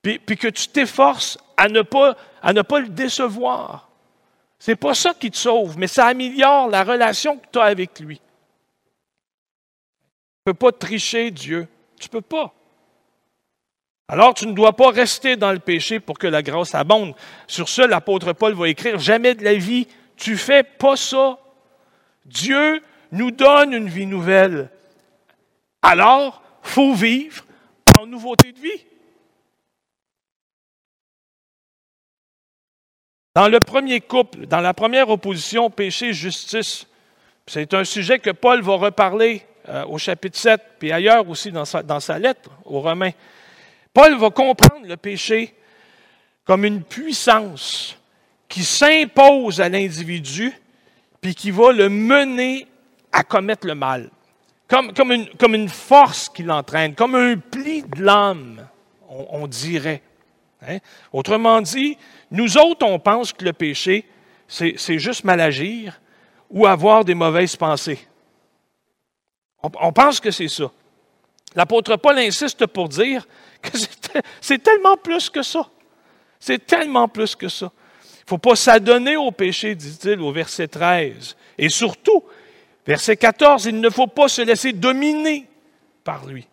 Puis, 0.00 0.18
que 0.18 0.48
tu 0.48 0.68
t'efforces 0.68 1.36
à 1.58 1.68
ne 1.68 1.82
pas, 1.82 2.16
à 2.40 2.54
ne 2.54 2.62
pas 2.62 2.80
le 2.80 2.88
décevoir. 2.88 3.90
C'est 4.58 4.76
pas 4.76 4.94
ça 4.94 5.12
qui 5.12 5.30
te 5.30 5.36
sauve, 5.36 5.76
mais 5.76 5.88
ça 5.88 6.06
améliore 6.06 6.68
la 6.68 6.84
relation 6.84 7.36
que 7.36 7.44
tu 7.52 7.58
as 7.58 7.64
avec 7.64 8.00
lui. 8.00 8.16
Tu 8.16 8.22
ne 10.46 10.52
peux 10.52 10.54
pas 10.54 10.72
tricher 10.72 11.30
Dieu. 11.30 11.68
Tu 12.00 12.08
ne 12.08 12.12
peux 12.12 12.22
pas. 12.22 12.54
Alors, 14.08 14.32
tu 14.32 14.46
ne 14.46 14.54
dois 14.54 14.74
pas 14.74 14.90
rester 14.90 15.36
dans 15.36 15.52
le 15.52 15.58
péché 15.58 16.00
pour 16.00 16.18
que 16.18 16.26
la 16.26 16.42
grâce 16.42 16.74
abonde. 16.74 17.14
Sur 17.46 17.68
ce, 17.68 17.82
l'apôtre 17.82 18.32
Paul 18.32 18.54
va 18.54 18.70
écrire 18.70 18.98
Jamais 18.98 19.34
de 19.34 19.44
la 19.44 19.54
vie, 19.54 19.86
tu 20.16 20.38
fais 20.38 20.62
pas 20.62 20.96
ça. 20.96 21.38
Dieu 22.24 22.80
nous 23.14 23.30
donne 23.30 23.72
une 23.72 23.88
vie 23.88 24.06
nouvelle. 24.06 24.68
Alors, 25.82 26.42
faut 26.62 26.94
vivre 26.94 27.44
en 27.98 28.06
nouveauté 28.06 28.52
de 28.52 28.58
vie. 28.58 28.84
Dans 33.34 33.48
le 33.48 33.60
premier 33.60 34.00
couple, 34.00 34.46
dans 34.46 34.60
la 34.60 34.74
première 34.74 35.08
opposition 35.10 35.70
péché-justice, 35.70 36.86
c'est 37.46 37.74
un 37.74 37.84
sujet 37.84 38.18
que 38.18 38.30
Paul 38.30 38.62
va 38.62 38.74
reparler 38.74 39.44
euh, 39.68 39.84
au 39.86 39.98
chapitre 39.98 40.38
7, 40.38 40.60
puis 40.78 40.92
ailleurs 40.92 41.28
aussi 41.28 41.50
dans 41.52 41.64
sa 41.64 42.18
lettre 42.18 42.50
aux 42.64 42.80
Romains. 42.80 43.12
Paul 43.92 44.16
va 44.16 44.30
comprendre 44.30 44.86
le 44.86 44.96
péché 44.96 45.54
comme 46.44 46.64
une 46.64 46.82
puissance 46.82 47.96
qui 48.48 48.64
s'impose 48.64 49.60
à 49.60 49.68
l'individu, 49.68 50.52
puis 51.20 51.34
qui 51.34 51.50
va 51.50 51.72
le 51.72 51.88
mener 51.88 52.66
à 53.14 53.22
commettre 53.22 53.66
le 53.66 53.74
mal. 53.74 54.10
Comme, 54.66 55.12
une, 55.54 55.68
force 55.68 56.28
qui 56.28 56.42
l'entraîne, 56.42 56.94
comme 56.94 57.14
un 57.14 57.36
pli 57.36 57.82
de 57.82 58.02
l'âme, 58.02 58.66
on, 59.08 59.46
dirait. 59.46 60.02
Hein? 60.66 60.78
Autrement 61.12 61.60
dit, 61.60 61.96
nous 62.32 62.58
autres, 62.58 62.84
on 62.84 62.98
pense 62.98 63.32
que 63.32 63.44
le 63.44 63.52
péché, 63.52 64.04
c'est 64.48 64.98
juste 64.98 65.22
mal 65.22 65.40
agir 65.40 66.00
ou 66.50 66.66
avoir 66.66 67.04
des 67.04 67.14
mauvaises 67.14 67.54
pensées. 67.54 68.00
On, 69.62 69.70
on 69.80 69.92
pense 69.92 70.18
que 70.18 70.32
c'est 70.32 70.48
ça. 70.48 70.70
L'apôtre 71.54 71.96
Paul 71.96 72.18
insiste 72.18 72.66
pour 72.66 72.88
dire 72.88 73.28
que 73.62 73.78
c'est 74.40 74.62
tellement 74.62 74.96
plus 74.96 75.30
que 75.30 75.42
ça. 75.42 75.68
C'est 76.40 76.66
tellement 76.66 77.06
plus 77.06 77.36
que 77.36 77.48
ça. 77.48 77.70
Il 78.02 78.24
ne 78.24 78.28
faut 78.30 78.38
pas 78.38 78.56
s'adonner 78.56 79.16
au 79.16 79.30
péché, 79.30 79.74
dit-il 79.74 80.20
au 80.20 80.32
verset 80.32 80.66
13. 80.66 81.36
Et 81.58 81.68
surtout, 81.68 82.24
verset 82.86 83.16
14, 83.16 83.66
il 83.66 83.80
ne 83.80 83.90
faut 83.90 84.06
pas 84.06 84.28
se 84.28 84.42
laisser 84.42 84.72
dominer 84.72 85.48
par 86.02 86.26
lui. 86.26 86.46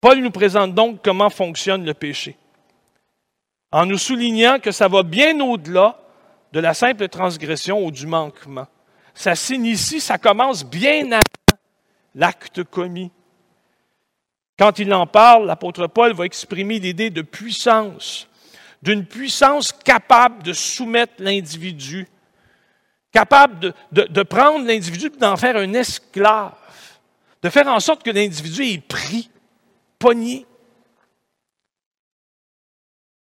Paul 0.00 0.18
nous 0.20 0.30
présente 0.30 0.74
donc 0.74 1.00
comment 1.04 1.30
fonctionne 1.30 1.84
le 1.84 1.94
péché, 1.94 2.36
en 3.70 3.84
nous 3.84 3.98
soulignant 3.98 4.58
que 4.58 4.72
ça 4.72 4.88
va 4.88 5.02
bien 5.02 5.38
au-delà 5.40 6.00
de 6.52 6.60
la 6.60 6.74
simple 6.74 7.08
transgression 7.08 7.84
ou 7.84 7.90
du 7.90 8.06
manquement. 8.06 8.66
Ça 9.14 9.34
s'initie, 9.34 10.00
ça 10.00 10.18
commence 10.18 10.64
bien 10.64 11.12
avant 11.12 11.58
l'acte 12.14 12.64
commis. 12.64 13.10
Quand 14.58 14.78
il 14.78 14.92
en 14.92 15.06
parle, 15.06 15.46
l'apôtre 15.46 15.86
Paul 15.86 16.12
va 16.12 16.24
exprimer 16.24 16.78
l'idée 16.78 17.10
de 17.10 17.22
puissance, 17.22 18.28
d'une 18.82 19.06
puissance 19.06 19.72
capable 19.72 20.42
de 20.42 20.52
soumettre 20.52 21.14
l'individu, 21.18 22.08
capable 23.12 23.74
de, 23.90 24.22
prendre 24.22 24.66
l'individu 24.66 25.06
et 25.06 25.18
d'en 25.18 25.36
faire 25.36 25.56
un 25.56 25.72
esclave, 25.74 26.54
de 27.42 27.48
faire 27.48 27.68
en 27.68 27.80
sorte 27.80 28.02
que 28.02 28.10
l'individu 28.10 28.62
est 28.64 28.86
pris, 28.86 29.30
pogné. 29.98 30.46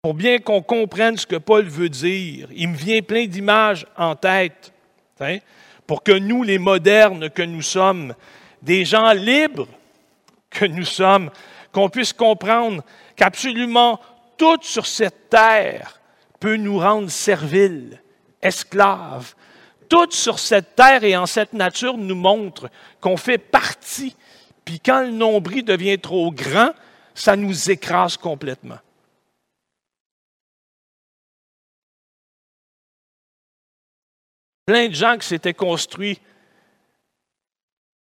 Pour 0.01 0.13
bien 0.13 0.39
qu'on 0.39 0.61
comprenne 0.61 1.17
ce 1.17 1.25
que 1.25 1.35
Paul 1.37 1.65
veut 1.65 1.89
dire, 1.89 2.49
il 2.51 2.69
me 2.69 2.75
vient 2.75 3.01
plein 3.01 3.25
d'images 3.25 3.85
en 3.97 4.15
tête, 4.15 4.73
hein, 5.19 5.37
pour 5.85 6.03
que 6.03 6.11
nous, 6.11 6.43
les 6.43 6.59
modernes 6.59 7.29
que 7.29 7.41
nous 7.41 7.61
sommes, 7.61 8.13
des 8.61 8.85
gens 8.85 9.11
libres, 9.13 9.67
que 10.49 10.65
nous 10.65 10.85
sommes, 10.85 11.29
qu'on 11.71 11.89
puisse 11.89 12.13
comprendre 12.13 12.83
qu'absolument 13.15 13.99
tout 14.37 14.59
sur 14.61 14.85
cette 14.85 15.29
terre 15.29 15.99
peut 16.39 16.55
nous 16.55 16.79
rendre 16.79 17.09
serviles, 17.09 18.01
esclaves. 18.41 19.33
Tout 19.89 20.11
sur 20.11 20.39
cette 20.39 20.75
terre 20.75 21.03
et 21.03 21.15
en 21.15 21.25
cette 21.25 21.53
nature 21.53 21.97
nous 21.97 22.15
montre 22.15 22.69
qu'on 22.99 23.17
fait 23.17 23.37
partie. 23.37 24.15
Puis 24.65 24.79
quand 24.79 25.01
le 25.01 25.11
nombril 25.11 25.63
devient 25.63 25.99
trop 25.99 26.31
grand, 26.31 26.71
ça 27.13 27.35
nous 27.35 27.71
écrase 27.71 28.17
complètement. 28.17 28.79
Plein 34.65 34.89
de 34.89 34.93
gens 34.93 35.17
qui 35.17 35.25
s'étaient 35.25 35.53
construits 35.53 36.19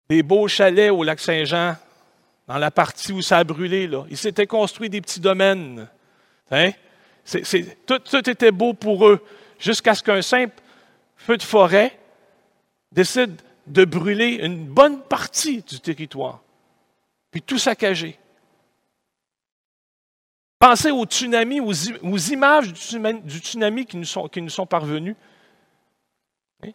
des 0.09 0.23
beaux 0.23 0.47
chalets 0.47 0.93
au 0.93 1.03
lac 1.03 1.19
Saint-Jean, 1.19 1.77
dans 2.47 2.59
la 2.59 2.71
partie 2.71 3.12
où 3.12 3.23
ça 3.23 3.39
a 3.39 3.45
brûlé. 3.45 3.87
Là. 3.87 4.05
Ils 4.11 4.17
s'étaient 4.17 4.47
construits 4.47 4.89
des 4.89 5.01
petits 5.01 5.21
domaines. 5.21 5.89
Hein? 6.51 6.71
tout, 7.87 8.31
était 8.31 8.51
beau 8.51 8.75
pour 8.75 9.09
eux, 9.09 9.25
jusqu'à 9.59 9.95
ce 9.95 10.03
qu'un 10.03 10.23
simple 10.23 10.62
feu 11.23 11.37
de 11.37 11.43
forêt 11.43 11.99
décide 12.91 13.41
de 13.67 13.85
brûler 13.85 14.41
une 14.43 14.67
bonne 14.67 15.00
partie 15.02 15.62
du 15.62 15.81
territoire, 15.81 16.43
puis 17.31 17.43
tout 17.43 17.59
saccager. 17.59 18.19
Pensez 20.59 20.91
aux 20.91 21.05
tsunamis, 21.05 21.61
aux, 21.61 21.73
images 21.73 22.73
du 22.73 23.38
tsunami, 23.38 23.87
qui, 23.87 23.97
nous 23.97 24.49
sont, 24.49 24.67
parvenues. 24.67 25.17
Hein? 26.64 26.71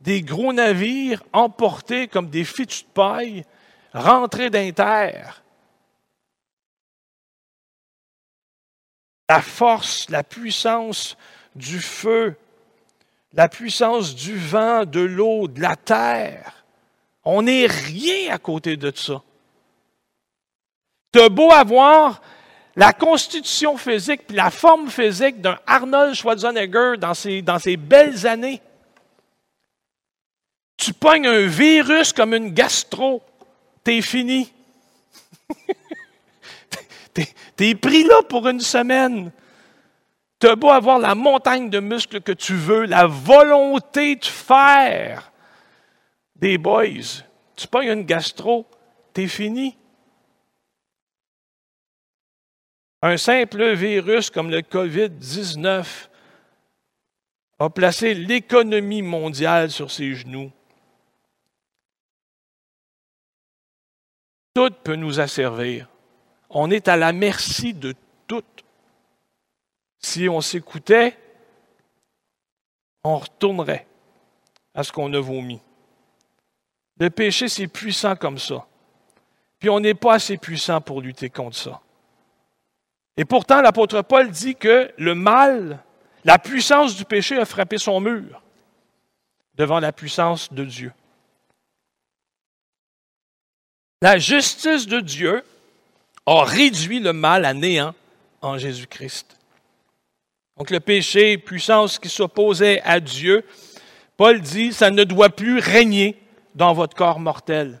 Des 0.00 0.22
gros 0.22 0.52
navires 0.52 1.22
emportés 1.32 2.08
comme 2.08 2.30
des 2.30 2.44
fichus 2.44 2.84
de 2.84 2.90
paille 2.94 3.44
rentrer 3.92 4.50
terre. 4.72 5.42
La 9.28 9.42
force, 9.42 10.08
la 10.10 10.24
puissance 10.24 11.16
du 11.54 11.80
feu, 11.80 12.36
la 13.34 13.48
puissance 13.48 14.14
du 14.14 14.36
vent, 14.36 14.84
de 14.84 15.00
l'eau, 15.00 15.48
de 15.48 15.60
la 15.60 15.76
terre. 15.76 16.64
On 17.24 17.42
n'est 17.42 17.66
rien 17.66 18.34
à 18.34 18.38
côté 18.38 18.76
de 18.76 18.92
ça. 18.94 19.22
De 21.12 21.28
beau 21.28 21.50
avoir 21.50 22.20
la 22.74 22.92
constitution 22.92 23.76
physique 23.76 24.22
la 24.30 24.50
forme 24.50 24.88
physique 24.88 25.40
d'un 25.40 25.58
Arnold 25.66 26.14
Schwarzenegger 26.14 26.94
dans 26.98 27.14
ses, 27.14 27.42
dans 27.42 27.58
ses 27.58 27.76
belles 27.76 28.26
années. 28.26 28.60
Tu 30.76 30.92
pognes 30.92 31.26
un 31.26 31.46
virus 31.46 32.12
comme 32.12 32.34
une 32.34 32.52
gastro 32.52 33.22
t'es 33.84 34.02
fini. 34.02 34.52
t'es, 37.56 37.74
pris 37.74 38.04
là 38.04 38.22
pour 38.28 38.48
une 38.48 38.60
semaine. 38.60 39.30
Tu 40.42 40.56
beau 40.56 40.70
avoir 40.70 40.98
la 40.98 41.14
montagne 41.14 41.70
de 41.70 41.78
muscles 41.78 42.20
que 42.20 42.32
tu 42.32 42.56
veux, 42.56 42.84
la 42.84 43.06
volonté 43.06 44.16
de 44.16 44.24
faire 44.24 45.30
des 46.34 46.58
boys. 46.58 47.22
Tu 47.54 47.68
pognes 47.68 47.92
une 47.92 48.02
gastro, 48.02 48.66
t'es 49.12 49.28
fini. 49.28 49.76
Un 53.02 53.16
simple 53.16 53.74
virus 53.74 54.30
comme 54.30 54.50
le 54.50 54.62
COVID-19 54.62 56.08
a 57.60 57.70
placé 57.70 58.12
l'économie 58.12 59.02
mondiale 59.02 59.70
sur 59.70 59.92
ses 59.92 60.12
genoux. 60.16 60.50
Tout 64.54 64.72
peut 64.82 64.96
nous 64.96 65.20
asservir. 65.20 65.88
On 66.50 66.68
est 66.72 66.88
à 66.88 66.96
la 66.96 67.12
merci 67.12 67.74
de 67.74 67.94
tout. 68.26 68.42
Si 70.12 70.28
on 70.28 70.42
s'écoutait, 70.42 71.16
on 73.02 73.16
retournerait 73.16 73.86
à 74.74 74.84
ce 74.84 74.92
qu'on 74.92 75.10
a 75.14 75.18
vomi. 75.18 75.58
Le 77.00 77.08
péché, 77.08 77.48
c'est 77.48 77.66
puissant 77.66 78.14
comme 78.14 78.38
ça. 78.38 78.66
Puis 79.58 79.70
on 79.70 79.80
n'est 79.80 79.94
pas 79.94 80.12
assez 80.12 80.36
puissant 80.36 80.82
pour 80.82 81.00
lutter 81.00 81.30
contre 81.30 81.56
ça. 81.56 81.80
Et 83.16 83.24
pourtant, 83.24 83.62
l'apôtre 83.62 84.02
Paul 84.02 84.30
dit 84.30 84.54
que 84.54 84.92
le 84.98 85.14
mal, 85.14 85.82
la 86.24 86.38
puissance 86.38 86.94
du 86.94 87.06
péché 87.06 87.38
a 87.38 87.46
frappé 87.46 87.78
son 87.78 87.98
mur 87.98 88.42
devant 89.54 89.80
la 89.80 89.92
puissance 89.92 90.52
de 90.52 90.66
Dieu. 90.66 90.92
La 94.02 94.18
justice 94.18 94.86
de 94.86 95.00
Dieu 95.00 95.42
a 96.26 96.44
réduit 96.44 97.00
le 97.00 97.14
mal 97.14 97.46
à 97.46 97.54
néant 97.54 97.94
en 98.42 98.58
Jésus-Christ. 98.58 99.38
Donc 100.58 100.70
le 100.70 100.80
péché, 100.80 101.38
puissance 101.38 101.98
qui 101.98 102.08
s'opposait 102.08 102.80
à 102.82 103.00
Dieu, 103.00 103.44
Paul 104.16 104.40
dit, 104.40 104.72
ça 104.72 104.90
ne 104.90 105.04
doit 105.04 105.30
plus 105.30 105.58
régner 105.58 106.20
dans 106.54 106.72
votre 106.72 106.94
corps 106.94 107.18
mortel. 107.18 107.80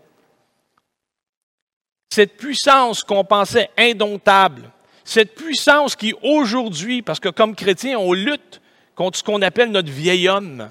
Cette 2.10 2.36
puissance 2.36 3.04
qu'on 3.04 3.24
pensait 3.24 3.70
indomptable, 3.76 4.70
cette 5.04 5.34
puissance 5.34 5.96
qui 5.96 6.14
aujourd'hui, 6.22 7.02
parce 7.02 7.20
que 7.20 7.28
comme 7.28 7.54
chrétiens, 7.54 7.98
on 7.98 8.12
lutte 8.12 8.60
contre 8.94 9.18
ce 9.18 9.24
qu'on 9.24 9.42
appelle 9.42 9.70
notre 9.70 9.90
vieil 9.90 10.28
homme. 10.28 10.70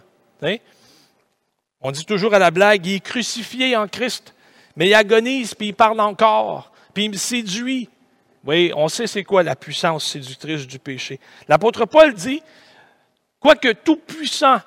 On 1.82 1.92
dit 1.92 2.06
toujours 2.06 2.34
à 2.34 2.40
la 2.40 2.52
blague, 2.52 2.86
il 2.86 2.96
est 2.96 3.00
crucifié 3.00 3.76
en 3.76 3.88
Christ, 3.88 4.36
mais 4.76 4.88
il 4.88 4.94
agonise, 4.94 5.56
puis 5.56 5.70
il 5.70 5.74
parle 5.74 6.00
encore, 6.00 6.72
puis 6.94 7.06
il 7.06 7.12
me 7.12 7.18
séduit. 7.18 7.90
Oui, 8.46 8.72
on 8.76 8.88
sait 8.88 9.08
c'est 9.08 9.24
quoi 9.24 9.44
la 9.44 9.56
puissance 9.56 10.06
séductrice 10.06 10.66
du 10.66 10.80
péché. 10.80 11.20
L'apôtre 11.48 11.86
Paul 11.86 12.14
dit, 12.14 12.42
quoique 13.40 13.72
tout 13.74 13.98
puissant 13.98 14.60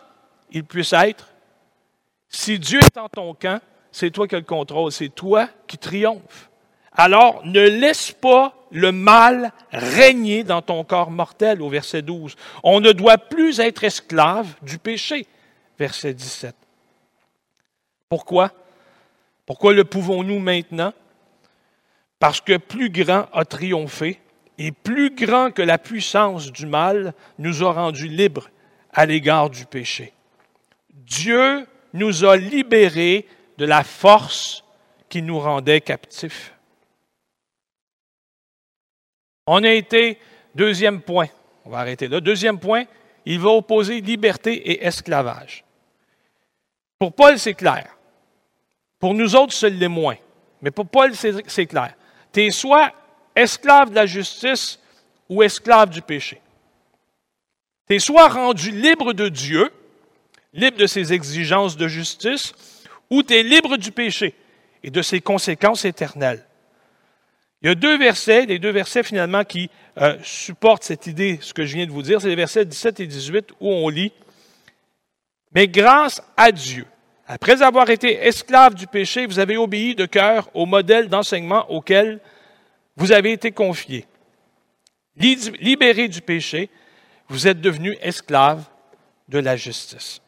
il 0.50 0.64
puisse 0.64 0.93
être, 0.93 1.28
si 2.28 2.59
Dieu 2.59 2.81
est 2.81 2.97
en 2.97 3.09
ton 3.09 3.35
camp, 3.35 3.61
c'est 3.90 4.11
toi 4.11 4.26
qui 4.28 4.35
le 4.35 4.43
contrôle, 4.43 4.93
c'est 4.93 5.09
toi 5.09 5.49
qui 5.66 5.78
triomphes. 5.78 6.50
Alors, 6.93 7.45
ne 7.45 7.61
laisse 7.61 8.12
pas 8.12 8.54
le 8.71 8.93
mal 8.93 9.52
régner 9.73 10.45
dans 10.45 10.62
ton 10.62 10.85
corps 10.85 11.11
mortel, 11.11 11.61
au 11.61 11.69
verset 11.69 12.02
12. 12.02 12.37
On 12.62 12.81
ne 12.81 12.93
doit 12.93 13.19
plus 13.19 13.59
être 13.61 13.83
esclave 13.83 14.54
du 14.62 14.78
péché, 14.78 15.26
verset 15.78 16.14
17. 16.14 16.54
Pourquoi? 18.09 18.52
Pourquoi 19.47 19.73
le 19.73 19.85
pouvons-nous 19.85 20.38
maintenant? 20.38 20.93
Parce 22.25 22.40
que 22.40 22.57
plus 22.57 22.88
grand 22.88 23.28
a 23.35 23.45
triomphé 23.45 24.19
et 24.57 24.73
plus 24.73 25.14
grand 25.14 25.50
que 25.50 25.61
la 25.61 25.76
puissance 25.76 26.50
du 26.50 26.64
mal 26.64 27.12
nous 27.37 27.62
a 27.62 27.71
rendus 27.71 28.09
libres 28.09 28.49
à 28.95 29.04
l'égard 29.04 29.50
du 29.50 29.66
péché. 29.66 30.14
Dieu 30.88 31.66
nous 31.93 32.25
a 32.25 32.38
libérés 32.38 33.28
de 33.59 33.66
la 33.66 33.85
force 33.85 34.64
qui 35.11 35.21
nous 35.21 35.38
rendait 35.38 35.83
captifs. 35.83 36.54
On 39.46 39.62
a 39.62 39.72
été, 39.72 40.18
deuxième 40.55 41.03
point, 41.03 41.29
on 41.66 41.68
va 41.68 41.81
arrêter 41.81 42.09
là. 42.09 42.20
Deuxième 42.22 42.59
point, 42.59 42.85
il 43.27 43.38
va 43.38 43.51
opposer 43.51 44.01
liberté 44.01 44.55
et 44.70 44.87
esclavage. 44.87 45.62
Pour 46.98 47.12
Paul, 47.12 47.38
c'est 47.38 47.53
clair. 47.53 47.94
Pour 48.98 49.12
nous 49.12 49.37
autres, 49.37 49.53
c'est 49.53 49.68
le 49.68 49.88
moins. 49.90 50.16
Mais 50.62 50.70
pour 50.70 50.87
Paul, 50.87 51.12
c'est 51.14 51.66
clair. 51.66 51.94
Tu 52.35 52.42
es 52.42 52.51
soit 52.51 52.92
esclave 53.35 53.90
de 53.90 53.94
la 53.94 54.07
justice 54.07 54.79
ou 55.29 55.42
esclave 55.42 55.88
du 55.88 56.03
péché. 56.03 56.40
Tu 57.88 57.94
es 57.94 57.99
soit 58.01 58.29
rendu 58.29 58.73
libre 58.73 59.12
de 59.12 59.29
Dieu, 59.29 59.70
libre 60.53 60.77
de 60.77 60.87
ses 60.87 61.12
exigences 61.12 61.77
de 61.77 61.87
justice, 61.87 62.53
ou 63.09 63.23
tu 63.23 63.35
es 63.35 63.42
libre 63.42 63.77
du 63.77 63.92
péché 63.92 64.35
et 64.83 64.90
de 64.90 65.01
ses 65.01 65.20
conséquences 65.20 65.85
éternelles. 65.85 66.44
Il 67.62 67.68
y 67.68 67.70
a 67.70 67.75
deux 67.75 67.97
versets, 67.97 68.47
les 68.47 68.59
deux 68.59 68.73
versets 68.73 69.05
finalement 69.05 69.44
qui 69.44 69.70
euh, 69.99 70.18
supportent 70.23 70.85
cette 70.85 71.07
idée, 71.07 71.38
ce 71.40 71.55
que 71.55 71.64
je 71.64 71.77
viens 71.77 71.87
de 71.87 71.92
vous 71.92 72.03
dire, 72.03 72.20
c'est 72.20 72.29
les 72.29 72.35
versets 72.35 72.64
17 72.64 73.01
et 73.01 73.07
18 73.07 73.53
où 73.61 73.70
on 73.70 73.88
lit 73.88 74.12
Mais 75.53 75.68
grâce 75.68 76.20
à 76.37 76.53
Dieu, 76.53 76.85
après 77.26 77.62
avoir 77.62 77.88
été 77.90 78.12
esclave 78.26 78.74
du 78.74 78.87
péché, 78.87 79.26
vous 79.26 79.38
avez 79.38 79.56
obéi 79.56 79.94
de 79.94 80.06
cœur 80.06 80.48
au 80.54 80.66
modèle 80.66 81.08
d'enseignement 81.08 81.70
auquel 81.70 82.20
vous 82.96 83.12
avez 83.12 83.32
été 83.32 83.50
confiés. 83.50 84.06
Libéré 85.16 86.08
du 86.08 86.20
péché, 86.20 86.68
vous 87.28 87.48
êtes 87.48 87.60
devenus 87.60 87.96
esclaves 88.02 88.64
de 89.28 89.38
la 89.38 89.56
justice. 89.56 90.20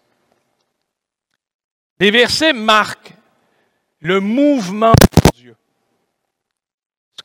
Les 2.01 2.11
versets 2.11 2.53
marquent 2.53 3.13
le 4.01 4.21
mouvement 4.21 4.93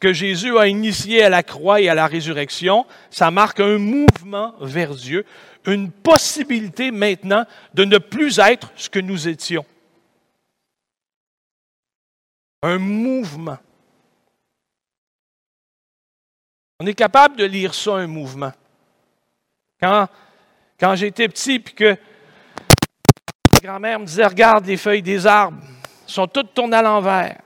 que 0.02 0.14
Jésus 0.14 0.58
a 0.58 0.68
initié 0.68 1.24
à 1.24 1.30
la 1.30 1.44
croix 1.44 1.80
et 1.80 1.88
à 1.88 1.94
la 1.94 2.08
résurrection, 2.08 2.88
ça 3.12 3.30
marque 3.30 3.60
un 3.60 3.78
mouvement 3.78 4.56
vers 4.60 4.96
Dieu, 4.96 5.26
une 5.66 5.92
possibilité 5.92 6.90
maintenant 6.90 7.46
de 7.76 7.86
ne 7.86 8.00
plus 8.00 8.40
être 8.40 8.72
ce 8.76 8.90
que 8.90 9.00
nous 9.00 9.28
étions. 9.28 9.64
Un 12.64 12.80
mouvement. 12.80 13.60
On 16.80 16.88
est 16.88 16.96
capable 16.96 17.36
de 17.36 17.46
lire 17.46 17.76
ça, 17.76 17.94
un 17.94 18.08
mouvement. 18.08 18.52
Quand, 19.80 20.08
quand 20.80 20.96
j'étais 20.96 21.28
petit, 21.28 21.60
puis 21.60 21.76
que 21.76 21.96
grand-mère 23.62 24.00
me 24.00 24.06
disait, 24.06 24.26
regarde 24.26 24.66
les 24.66 24.78
feuilles 24.78 25.04
des 25.04 25.28
arbres, 25.28 25.62
sont 26.08 26.26
toutes 26.26 26.56
tournées 26.56 26.78
à 26.78 26.82
l'envers. 26.82 27.40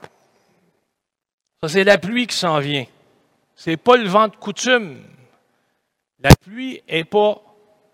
Ça, 1.62 1.68
c'est 1.68 1.84
la 1.84 1.98
pluie 1.98 2.26
qui 2.26 2.36
s'en 2.36 2.58
vient. 2.58 2.86
C'est 3.54 3.76
pas 3.76 3.96
le 3.96 4.08
vent 4.08 4.28
de 4.28 4.36
coutume. 4.36 5.02
La 6.20 6.30
pluie 6.30 6.82
est 6.86 7.04
pas, 7.04 7.40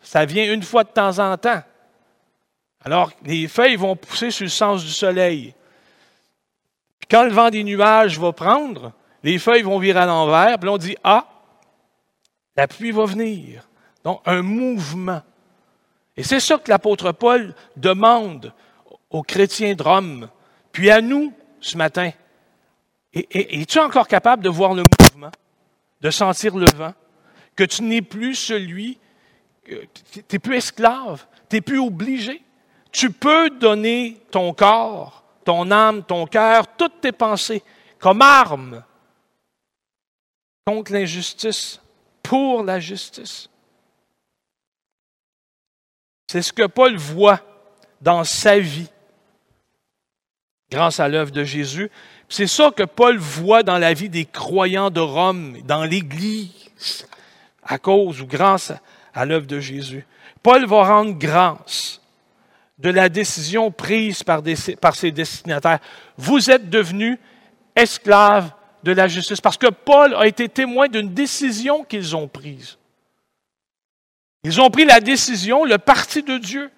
ça 0.00 0.24
vient 0.24 0.52
une 0.52 0.62
fois 0.62 0.84
de 0.84 0.90
temps 0.90 1.18
en 1.18 1.36
temps. 1.36 1.62
Alors, 2.84 3.12
les 3.24 3.46
feuilles 3.46 3.76
vont 3.76 3.94
pousser 3.94 4.30
sur 4.30 4.44
le 4.44 4.50
sens 4.50 4.84
du 4.84 4.90
soleil. 4.90 5.54
Puis 6.98 7.08
quand 7.10 7.24
le 7.24 7.30
vent 7.30 7.50
des 7.50 7.62
nuages 7.62 8.18
va 8.18 8.32
prendre, 8.32 8.92
les 9.22 9.38
feuilles 9.38 9.62
vont 9.62 9.78
virer 9.78 10.00
à 10.00 10.06
l'envers, 10.06 10.58
puis 10.58 10.68
on 10.68 10.78
dit, 10.78 10.96
ah, 11.04 11.26
la 12.56 12.66
pluie 12.66 12.90
va 12.90 13.04
venir. 13.04 13.68
Donc, 14.02 14.20
un 14.26 14.42
mouvement. 14.42 15.22
Et 16.16 16.24
c'est 16.24 16.40
ça 16.40 16.58
que 16.58 16.70
l'apôtre 16.70 17.12
Paul 17.12 17.54
demande 17.76 18.52
aux 19.10 19.22
chrétiens 19.22 19.74
de 19.74 19.82
Rome, 19.82 20.28
puis 20.72 20.90
à 20.90 21.00
nous 21.00 21.32
ce 21.60 21.76
matin. 21.76 22.10
Et, 23.14 23.60
es-tu 23.60 23.78
encore 23.78 24.08
capable 24.08 24.42
de 24.42 24.48
voir 24.48 24.74
le 24.74 24.84
mouvement, 25.00 25.30
de 26.00 26.10
sentir 26.10 26.56
le 26.56 26.66
vent, 26.74 26.94
que 27.54 27.64
tu 27.64 27.82
n'es 27.82 28.02
plus 28.02 28.34
celui, 28.34 28.98
tu 29.64 29.76
n'es 30.32 30.38
plus 30.38 30.56
esclave, 30.56 31.26
tu 31.48 31.56
n'es 31.56 31.60
plus 31.60 31.78
obligé. 31.78 32.42
Tu 32.90 33.10
peux 33.10 33.50
donner 33.50 34.20
ton 34.30 34.52
corps, 34.52 35.24
ton 35.44 35.70
âme, 35.70 36.04
ton 36.04 36.26
cœur, 36.26 36.66
toutes 36.76 37.00
tes 37.00 37.12
pensées 37.12 37.62
comme 37.98 38.20
arme 38.20 38.84
contre 40.66 40.92
l'injustice, 40.92 41.80
pour 42.22 42.62
la 42.62 42.78
justice. 42.78 43.48
C'est 46.28 46.42
ce 46.42 46.52
que 46.52 46.66
Paul 46.66 46.96
voit 46.96 47.40
dans 48.00 48.24
sa 48.24 48.58
vie 48.58 48.88
grâce 50.70 50.98
à 50.98 51.08
l'œuvre 51.08 51.30
de 51.30 51.44
Jésus. 51.44 51.90
C'est 52.32 52.46
ça 52.46 52.70
que 52.70 52.84
Paul 52.84 53.18
voit 53.18 53.62
dans 53.62 53.76
la 53.76 53.92
vie 53.92 54.08
des 54.08 54.24
croyants 54.24 54.88
de 54.88 55.00
Rome, 55.00 55.58
dans 55.66 55.84
l'Église, 55.84 57.06
à 57.62 57.76
cause 57.76 58.22
ou 58.22 58.26
grâce 58.26 58.72
à 59.12 59.26
l'œuvre 59.26 59.46
de 59.46 59.60
Jésus. 59.60 60.06
Paul 60.42 60.64
va 60.64 60.82
rendre 60.82 61.12
grâce 61.12 62.00
de 62.78 62.88
la 62.88 63.10
décision 63.10 63.70
prise 63.70 64.22
par, 64.22 64.40
ses 64.94 65.12
destinataires. 65.12 65.80
Vous 66.16 66.50
êtes 66.50 66.70
devenus 66.70 67.18
esclaves 67.76 68.50
de 68.82 68.92
la 68.92 69.08
justice, 69.08 69.42
parce 69.42 69.58
que 69.58 69.68
Paul 69.70 70.14
a 70.14 70.26
été 70.26 70.48
témoin 70.48 70.88
d'une 70.88 71.12
décision 71.12 71.84
qu'ils 71.84 72.16
ont 72.16 72.28
prise. 72.28 72.78
Ils 74.42 74.58
ont 74.58 74.70
pris 74.70 74.86
la 74.86 75.00
décision, 75.00 75.66
le 75.66 75.76
parti 75.76 76.22
de 76.22 76.38
Dieu. 76.38 76.70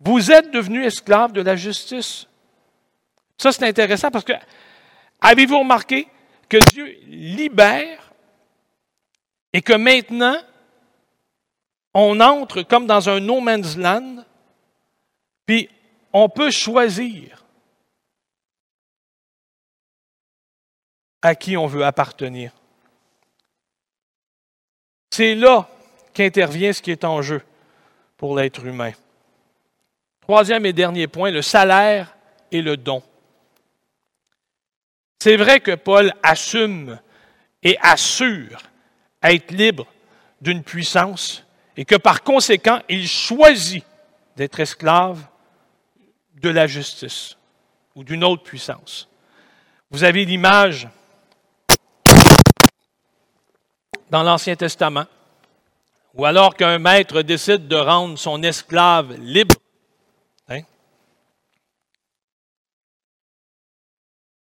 Vous 0.00 0.30
êtes 0.30 0.50
devenus 0.50 0.84
esclaves 0.84 1.32
de 1.32 1.40
la 1.40 1.56
justice. 1.56 2.26
Ça, 3.42 3.50
c'est 3.50 3.66
intéressant 3.66 4.12
parce 4.12 4.24
que 4.24 4.34
avez-vous 5.20 5.58
remarqué 5.58 6.06
que 6.48 6.58
Dieu 6.70 6.96
libère 7.08 8.12
et 9.52 9.60
que 9.60 9.72
maintenant, 9.72 10.36
on 11.92 12.20
entre 12.20 12.62
comme 12.62 12.86
dans 12.86 13.08
un 13.08 13.18
no 13.18 13.40
man's 13.40 13.76
land, 13.76 14.24
puis 15.44 15.68
on 16.12 16.28
peut 16.28 16.52
choisir 16.52 17.44
à 21.20 21.34
qui 21.34 21.56
on 21.56 21.66
veut 21.66 21.84
appartenir? 21.84 22.52
C'est 25.10 25.34
là 25.34 25.68
qu'intervient 26.14 26.72
ce 26.72 26.80
qui 26.80 26.92
est 26.92 27.02
en 27.02 27.22
jeu 27.22 27.42
pour 28.16 28.36
l'être 28.36 28.64
humain. 28.64 28.92
Troisième 30.20 30.64
et 30.64 30.72
dernier 30.72 31.08
point, 31.08 31.32
le 31.32 31.42
salaire 31.42 32.16
et 32.52 32.62
le 32.62 32.76
don. 32.76 33.02
C'est 35.22 35.36
vrai 35.36 35.60
que 35.60 35.76
Paul 35.76 36.12
assume 36.24 36.98
et 37.62 37.78
assure 37.80 38.60
être 39.22 39.52
libre 39.52 39.86
d'une 40.40 40.64
puissance 40.64 41.44
et 41.76 41.84
que 41.84 41.94
par 41.94 42.24
conséquent, 42.24 42.80
il 42.88 43.06
choisit 43.06 43.84
d'être 44.34 44.58
esclave 44.58 45.24
de 46.40 46.48
la 46.48 46.66
justice 46.66 47.36
ou 47.94 48.02
d'une 48.02 48.24
autre 48.24 48.42
puissance. 48.42 49.08
Vous 49.92 50.02
avez 50.02 50.24
l'image 50.24 50.88
dans 54.10 54.24
l'Ancien 54.24 54.56
Testament 54.56 55.06
ou 56.14 56.24
alors 56.24 56.56
qu'un 56.56 56.80
maître 56.80 57.22
décide 57.22 57.68
de 57.68 57.76
rendre 57.76 58.18
son 58.18 58.42
esclave 58.42 59.14
libre, 59.20 59.54
hein, 60.48 60.62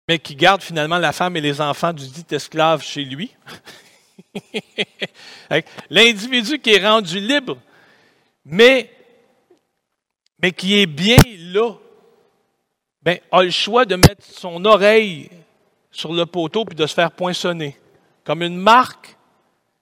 mais 0.09 0.19
qui 0.19 0.37
garde 0.37 0.63
finalement 0.63 0.99
la 0.99 1.13
femme 1.13 1.37
et 1.37 1.41
les 1.41 1.61
enfants 1.61 1.93
du 1.93 2.07
dit 2.07 2.25
esclave 2.31 2.83
chez 2.83 3.05
lui. 3.05 3.35
L'individu 5.91 6.59
qui 6.59 6.75
est 6.75 6.87
rendu 6.87 7.19
libre, 7.21 7.59
mais, 8.45 8.91
mais 10.41 10.53
qui 10.53 10.79
est 10.79 10.87
bien 10.87 11.17
là, 11.53 11.73
ben, 13.03 13.19
a 13.31 13.43
le 13.43 13.51
choix 13.51 13.85
de 13.85 13.97
mettre 13.97 14.25
son 14.25 14.65
oreille 14.65 15.31
sur 15.91 16.13
le 16.13 16.27
poteau 16.27 16.65
puis 16.65 16.77
de 16.77 16.87
se 16.87 16.95
faire 16.95 17.13
poinçonner, 17.13 17.79
comme 18.25 18.43
une 18.43 18.57
marque 18.57 19.17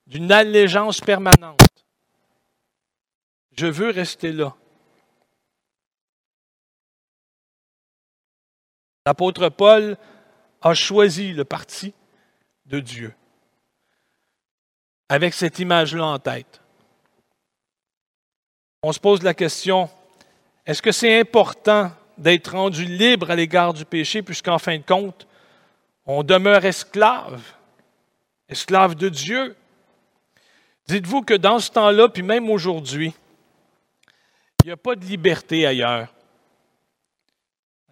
d'une 0.07 0.31
allégeance 0.33 1.01
permanente. 1.01 1.61
Je 3.57 3.67
veux 3.67 3.91
rester 3.91 4.33
là. 4.33 4.55
L'apôtre 9.07 9.51
Paul 9.51 9.99
a 10.65 10.73
choisi 10.73 11.35
le 11.35 11.45
parti 11.45 11.93
de 12.65 12.81
Dieu 12.81 13.15
avec 15.11 15.35
cette 15.35 15.59
image-là 15.59 16.07
en 16.07 16.19
tête. 16.19 16.63
On 18.83 18.91
se 18.91 18.99
pose 18.99 19.23
la 19.23 19.35
question, 19.35 19.91
est-ce 20.65 20.81
que 20.81 20.91
c'est 20.91 21.21
important 21.21 21.93
d'être 22.17 22.53
rendu 22.53 22.87
libre 22.87 23.31
à 23.31 23.37
l'égard 23.37 23.75
du 23.75 23.85
péché 23.85 24.23
puisqu'en 24.23 24.59
fin 24.59 24.79
de 24.79 24.83
compte, 24.83 25.27
on 26.07 26.23
demeure 26.23 26.65
esclave, 26.65 27.43
esclave 28.49 28.95
de 28.95 29.11
Dieu? 29.11 29.55
Dites-vous 30.87 31.23
que 31.23 31.35
dans 31.35 31.59
ce 31.59 31.71
temps-là, 31.73 32.09
puis 32.09 32.23
même 32.23 32.49
aujourd'hui, 32.49 33.15
il 34.63 34.69
n'y 34.69 34.73
a 34.73 34.79
pas 34.79 34.97
de 34.97 35.05
liberté 35.05 35.67
ailleurs. 35.67 36.09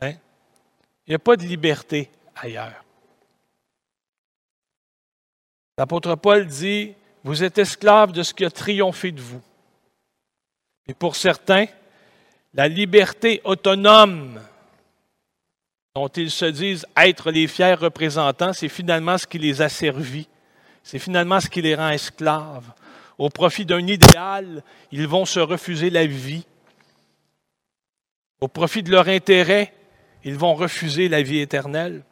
Hein? 0.00 0.14
Il 1.06 1.10
n'y 1.10 1.14
a 1.14 1.18
pas 1.18 1.36
de 1.36 1.42
liberté 1.42 2.10
ailleurs. 2.36 2.84
L'apôtre 5.78 6.14
Paul 6.16 6.46
dit, 6.46 6.94
vous 7.24 7.42
êtes 7.42 7.58
esclaves 7.58 8.12
de 8.12 8.22
ce 8.22 8.34
qui 8.34 8.44
a 8.44 8.50
triomphé 8.50 9.12
de 9.12 9.20
vous. 9.20 9.40
Et 10.86 10.94
pour 10.94 11.16
certains, 11.16 11.66
la 12.54 12.68
liberté 12.68 13.40
autonome 13.44 14.40
dont 15.94 16.08
ils 16.08 16.30
se 16.30 16.44
disent 16.44 16.86
être 16.96 17.30
les 17.30 17.46
fiers 17.46 17.74
représentants, 17.74 18.52
c'est 18.52 18.68
finalement 18.68 19.18
ce 19.18 19.26
qui 19.26 19.38
les 19.38 19.62
a 19.62 19.68
servis. 19.68 20.28
C'est 20.82 20.98
finalement 20.98 21.40
ce 21.40 21.48
qui 21.48 21.62
les 21.62 21.74
rend 21.74 21.90
esclaves. 21.90 22.72
Au 23.18 23.28
profit 23.28 23.64
d'un 23.64 23.86
idéal, 23.86 24.64
ils 24.90 25.06
vont 25.06 25.24
se 25.24 25.38
refuser 25.38 25.90
la 25.90 26.06
vie. 26.06 26.44
Au 28.40 28.48
profit 28.48 28.82
de 28.82 28.90
leur 28.90 29.08
intérêt, 29.08 29.72
ils 30.24 30.36
vont 30.36 30.54
refuser 30.54 31.08
la 31.08 31.22
vie 31.22 31.38
éternelle. 31.38 32.02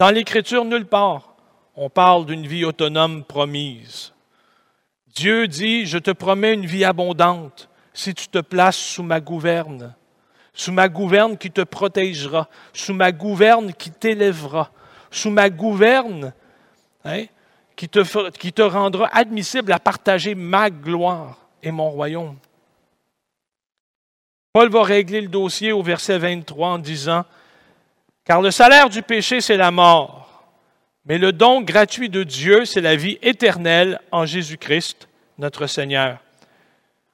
Dans 0.00 0.08
l'Écriture, 0.08 0.64
nulle 0.64 0.86
part, 0.86 1.34
on 1.76 1.90
parle 1.90 2.24
d'une 2.24 2.46
vie 2.46 2.64
autonome 2.64 3.22
promise. 3.22 4.14
Dieu 5.14 5.46
dit, 5.46 5.84
je 5.84 5.98
te 5.98 6.10
promets 6.10 6.54
une 6.54 6.64
vie 6.64 6.86
abondante 6.86 7.68
si 7.92 8.14
tu 8.14 8.26
te 8.28 8.38
places 8.38 8.78
sous 8.78 9.02
ma 9.02 9.20
gouverne, 9.20 9.94
sous 10.54 10.72
ma 10.72 10.88
gouverne 10.88 11.36
qui 11.36 11.50
te 11.50 11.60
protégera, 11.60 12.48
sous 12.72 12.94
ma 12.94 13.12
gouverne 13.12 13.74
qui 13.74 13.90
t'élèvera, 13.90 14.70
sous 15.10 15.28
ma 15.28 15.50
gouverne 15.50 16.32
hein, 17.04 17.26
qui, 17.76 17.90
te, 17.90 18.30
qui 18.30 18.54
te 18.54 18.62
rendra 18.62 19.06
admissible 19.12 19.70
à 19.70 19.78
partager 19.78 20.34
ma 20.34 20.70
gloire 20.70 21.46
et 21.62 21.70
mon 21.70 21.90
royaume. 21.90 22.38
Paul 24.54 24.70
va 24.70 24.82
régler 24.82 25.20
le 25.20 25.28
dossier 25.28 25.72
au 25.72 25.82
verset 25.82 26.16
23 26.16 26.68
en 26.68 26.78
disant, 26.78 27.26
Car 28.30 28.42
le 28.42 28.52
salaire 28.52 28.88
du 28.88 29.02
péché, 29.02 29.40
c'est 29.40 29.56
la 29.56 29.72
mort, 29.72 30.44
mais 31.04 31.18
le 31.18 31.32
don 31.32 31.62
gratuit 31.62 32.08
de 32.08 32.22
Dieu, 32.22 32.64
c'est 32.64 32.80
la 32.80 32.94
vie 32.94 33.18
éternelle 33.22 34.00
en 34.12 34.24
Jésus-Christ, 34.24 35.08
notre 35.36 35.66
Seigneur. 35.66 36.20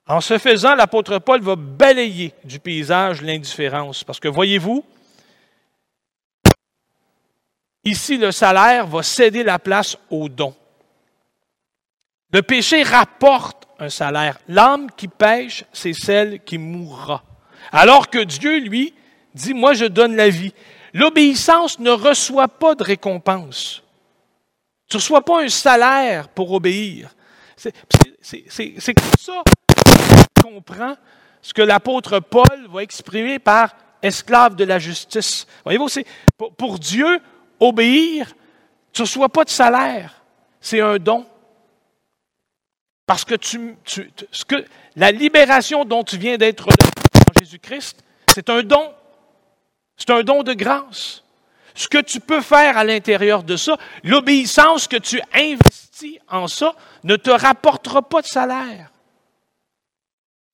En 0.06 0.20
ce 0.20 0.36
faisant, 0.36 0.74
l'apôtre 0.74 1.18
Paul 1.18 1.40
va 1.40 1.56
balayer 1.56 2.34
du 2.44 2.58
paysage 2.58 3.22
l'indifférence, 3.22 4.04
parce 4.04 4.20
que 4.20 4.28
voyez-vous, 4.28 4.84
ici, 7.82 8.18
le 8.18 8.30
salaire 8.30 8.86
va 8.86 9.02
céder 9.02 9.42
la 9.42 9.58
place 9.58 9.96
au 10.10 10.28
don. 10.28 10.54
Le 12.30 12.42
péché 12.42 12.82
rapporte 12.82 13.66
un 13.78 13.88
salaire. 13.88 14.38
L'âme 14.48 14.90
qui 14.94 15.08
pêche, 15.08 15.64
c'est 15.72 15.94
celle 15.94 16.44
qui 16.44 16.58
mourra. 16.58 17.24
Alors 17.72 18.10
que 18.10 18.22
Dieu, 18.22 18.58
lui, 18.58 18.92
dit, 19.32 19.54
moi 19.54 19.72
je 19.72 19.86
donne 19.86 20.14
la 20.14 20.28
vie. 20.28 20.52
L'obéissance 20.96 21.78
ne 21.78 21.90
reçoit 21.90 22.48
pas 22.48 22.74
de 22.74 22.82
récompense. 22.82 23.82
Tu 24.88 24.96
ne 24.96 25.00
reçois 25.02 25.22
pas 25.22 25.42
un 25.42 25.48
salaire 25.50 26.30
pour 26.30 26.50
obéir. 26.52 27.14
C'est 27.54 27.74
comme 28.94 29.20
ça 29.20 29.42
qu'on 30.42 30.54
comprend 30.54 30.96
ce 31.42 31.52
que 31.52 31.60
l'apôtre 31.60 32.20
Paul 32.20 32.66
va 32.72 32.82
exprimer 32.82 33.38
par 33.38 33.76
esclave 34.00 34.56
de 34.56 34.64
la 34.64 34.78
justice. 34.78 35.46
Voyez-vous, 35.64 35.88
pour, 36.56 36.78
Dieu, 36.78 37.20
obéir, 37.60 38.32
tu 38.90 39.02
ne 39.02 39.06
reçois 39.06 39.28
pas 39.28 39.44
de 39.44 39.50
salaire. 39.50 40.22
C'est 40.62 40.80
un 40.80 40.96
don. 40.96 41.26
Parce 43.04 43.22
que 43.26 43.34
la 44.96 45.12
libération 45.12 45.84
dont 45.84 46.04
tu 46.04 46.16
viens 46.16 46.38
d'être 46.38 46.66
en 46.68 47.38
Jésus-Christ, 47.38 48.02
c'est 48.32 48.48
un 48.48 48.62
don. 48.62 48.94
C'est 49.96 50.10
un 50.10 50.22
don 50.22 50.42
de 50.42 50.52
grâce. 50.52 51.22
Ce 51.74 51.88
que 51.88 51.98
tu 51.98 52.20
peux 52.20 52.40
faire 52.40 52.78
à 52.78 52.84
l'intérieur 52.84 53.42
de 53.42 53.56
ça, 53.56 53.76
l'obéissance 54.02 54.88
que 54.88 54.96
tu 54.96 55.20
investis 55.34 56.18
en 56.28 56.48
ça, 56.48 56.74
ne 57.04 57.16
te 57.16 57.30
rapportera 57.30 58.02
pas 58.02 58.22
de 58.22 58.26
salaire. 58.26 58.90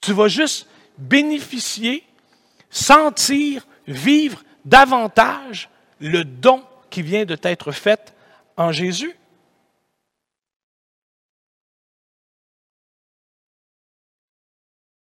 Tu 0.00 0.12
vas 0.12 0.28
juste 0.28 0.66
bénéficier, 0.98 2.04
sentir, 2.70 3.66
vivre 3.86 4.42
davantage 4.64 5.68
le 6.00 6.24
don 6.24 6.64
qui 6.90 7.02
vient 7.02 7.24
de 7.24 7.36
t'être 7.36 7.72
fait 7.72 8.14
en 8.56 8.72
Jésus. 8.72 9.16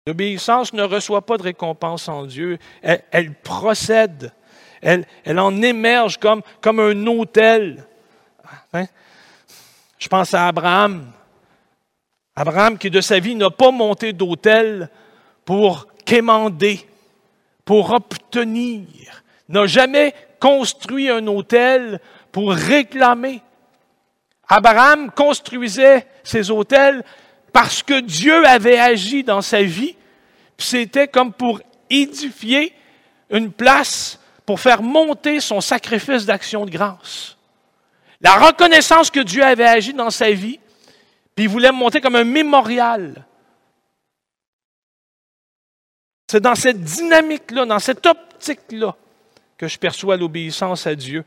L'obéissance 0.07 0.73
ne 0.73 0.83
reçoit 0.83 1.27
pas 1.27 1.37
de 1.37 1.43
récompense 1.43 2.09
en 2.09 2.25
Dieu. 2.25 2.59
Elle, 2.83 3.35
procède. 3.35 4.33
Elle, 4.81 5.07
en 5.39 5.61
émerge 5.61 6.19
comme, 6.19 6.43
un 6.65 7.07
autel. 7.07 7.87
Hein? 8.73 8.87
Je 9.99 10.09
pense 10.09 10.33
à 10.33 10.49
Abraham. 10.49 11.13
Abraham 12.35 12.79
qui 12.79 12.89
de 12.91 13.03
sa 13.03 13.19
vie 13.19 13.35
n'a 13.35 13.51
pas 13.51 13.71
monté 13.71 14.15
d'autel 14.15 14.89
pour 15.45 15.87
quémander, 16.07 16.87
pour 17.65 17.93
obtenir, 17.93 18.89
n'a 19.49 19.67
jamais 19.67 20.15
construit 20.41 21.11
un 21.11 21.27
autel 21.27 22.01
pour 22.33 22.53
réclamer. 22.53 23.43
Abraham 24.49 25.11
construisait 25.11 26.07
ses 26.25 26.51
hôtels 26.51 27.05
parce 27.53 27.83
que 27.83 28.01
Dieu 28.01 28.47
avait 28.47 28.79
agi 28.79 29.25
dans 29.25 29.43
sa 29.43 29.63
vie. 29.63 29.97
C'était 30.59 31.09
comme 31.09 31.33
pour 31.33 31.61
édifier 31.89 32.73
une 33.31 33.53
place 33.53 34.19
pour 34.45 34.61
faire 34.61 34.83
monter 34.83 35.41
son 35.41 35.61
sacrifice 35.61 36.27
d'action 36.27 36.67
de 36.67 36.71
grâce. 36.71 37.37
La 38.21 38.35
reconnaissance 38.35 39.11
que 39.11 39.21
Dieu 39.21 39.43
avait 39.43 39.67
agi 39.67 39.95
dans 39.95 40.11
sa 40.11 40.31
vie, 40.31 40.59
puis 41.35 41.45
il 41.45 41.49
voulait 41.49 41.73
monter 41.73 42.01
comme 42.01 42.17
un 42.17 42.25
mémorial. 42.25 43.27
C'est 46.31 46.41
dans 46.41 46.55
cette 46.55 46.83
dynamique-là, 46.83 47.65
dans 47.65 47.79
cette 47.79 48.05
optique-là, 48.05 48.95
que 49.57 49.69
je 49.69 49.79
perçois 49.79 50.17
l'obéissance 50.17 50.87
à 50.87 50.95
Dieu. 50.95 51.25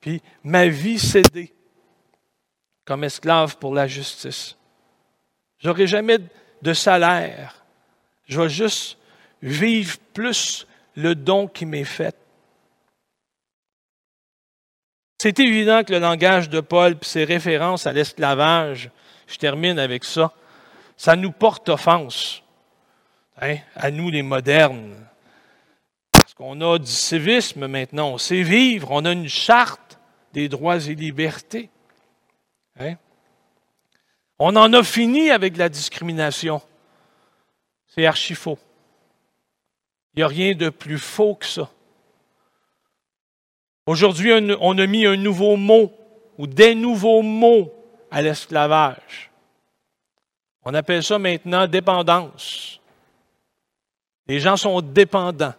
Puis 0.00 0.22
ma 0.42 0.68
vie 0.68 0.98
cédée 0.98 1.52
comme 2.84 3.04
esclave 3.04 3.56
pour 3.58 3.74
la 3.74 3.86
justice. 3.86 4.55
Je 5.58 5.68
n'aurai 5.68 5.86
jamais 5.86 6.18
de 6.62 6.72
salaire. 6.72 7.64
Je 8.26 8.40
vais 8.40 8.48
juste 8.48 8.98
vivre 9.42 9.96
plus 10.12 10.66
le 10.96 11.14
don 11.14 11.46
qui 11.46 11.66
m'est 11.66 11.84
fait. 11.84 12.16
C'est 15.18 15.38
évident 15.40 15.82
que 15.82 15.92
le 15.92 15.98
langage 15.98 16.50
de 16.50 16.60
Paul 16.60 16.92
et 16.92 17.04
ses 17.04 17.24
références 17.24 17.86
à 17.86 17.92
l'esclavage, 17.92 18.90
je 19.26 19.36
termine 19.36 19.78
avec 19.78 20.04
ça, 20.04 20.32
ça 20.96 21.16
nous 21.16 21.32
porte 21.32 21.68
offense, 21.68 22.42
hein, 23.40 23.56
à 23.74 23.90
nous 23.90 24.10
les 24.10 24.22
modernes. 24.22 24.94
Parce 26.12 26.34
qu'on 26.34 26.60
a 26.60 26.78
du 26.78 26.90
civisme 26.90 27.66
maintenant, 27.66 28.10
on 28.10 28.18
sait 28.18 28.42
vivre, 28.42 28.88
on 28.90 29.04
a 29.04 29.12
une 29.12 29.28
charte 29.28 29.98
des 30.32 30.48
droits 30.48 30.76
et 30.86 30.94
libertés. 30.94 31.70
Hein? 32.78 32.96
On 34.38 34.54
en 34.56 34.72
a 34.72 34.82
fini 34.82 35.30
avec 35.30 35.56
la 35.56 35.68
discrimination. 35.68 36.60
C'est 37.86 38.06
archi 38.06 38.34
faux. 38.34 38.58
Il 40.14 40.18
n'y 40.18 40.22
a 40.22 40.28
rien 40.28 40.54
de 40.54 40.68
plus 40.68 40.98
faux 40.98 41.34
que 41.34 41.46
ça. 41.46 41.70
Aujourd'hui, 43.86 44.32
on 44.60 44.78
a 44.78 44.86
mis 44.86 45.06
un 45.06 45.16
nouveau 45.16 45.56
mot 45.56 45.92
ou 46.38 46.46
des 46.46 46.74
nouveaux 46.74 47.22
mots 47.22 47.72
à 48.10 48.20
l'esclavage. 48.20 49.30
On 50.64 50.74
appelle 50.74 51.02
ça 51.02 51.18
maintenant 51.18 51.66
dépendance. 51.66 52.80
Les 54.26 54.40
gens 54.40 54.56
sont 54.56 54.80
dépendants. 54.80 55.54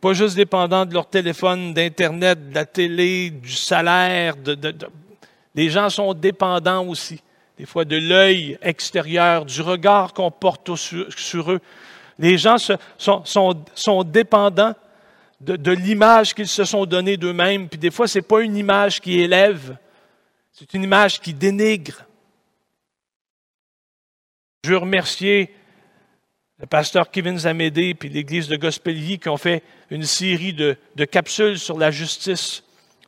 Pas 0.00 0.12
juste 0.12 0.34
dépendants 0.34 0.84
de 0.84 0.94
leur 0.94 1.08
téléphone, 1.08 1.72
d'Internet, 1.72 2.50
de 2.50 2.54
la 2.54 2.66
télé, 2.66 3.30
du 3.30 3.52
salaire. 3.52 4.34
Les 5.54 5.70
gens 5.70 5.90
sont 5.90 6.14
dépendants 6.14 6.86
aussi, 6.86 7.22
des 7.58 7.66
fois 7.66 7.84
de 7.84 7.96
l'œil 7.96 8.58
extérieur, 8.62 9.44
du 9.44 9.60
regard 9.60 10.12
qu'on 10.12 10.30
porte 10.30 10.74
sur, 10.76 11.52
eux. 11.52 11.60
Les 12.18 12.38
gens 12.38 12.56
sont, 12.58 14.02
dépendants 14.04 14.74
de, 15.40 15.72
l'image 15.72 16.34
qu'ils 16.34 16.48
se 16.48 16.64
sont 16.64 16.86
donnée 16.86 17.16
d'eux-mêmes. 17.16 17.68
Puis 17.68 17.78
des 17.78 17.90
fois, 17.90 18.06
ce 18.08 18.18
n'est 18.18 18.22
pas 18.22 18.40
une 18.40 18.56
image 18.56 19.00
qui 19.00 19.20
élève, 19.20 19.76
c'est 20.52 20.72
une 20.74 20.84
image 20.84 21.20
qui 21.20 21.34
dénigre. 21.34 22.04
Je 24.64 24.70
veux 24.70 24.76
remercier 24.76 25.52
le 26.58 26.66
pasteur 26.66 27.10
Kevin 27.10 27.36
Zamédé 27.36 27.94
puis 27.94 28.08
l'Église 28.08 28.46
de 28.46 28.54
Gospelier 28.56 29.18
qui 29.18 29.28
ont 29.28 29.36
fait 29.36 29.64
une 29.90 30.04
série 30.04 30.52
de, 30.52 30.76
capsules 31.10 31.58
sur 31.58 31.76
la 31.76 31.90
justice 31.90 32.62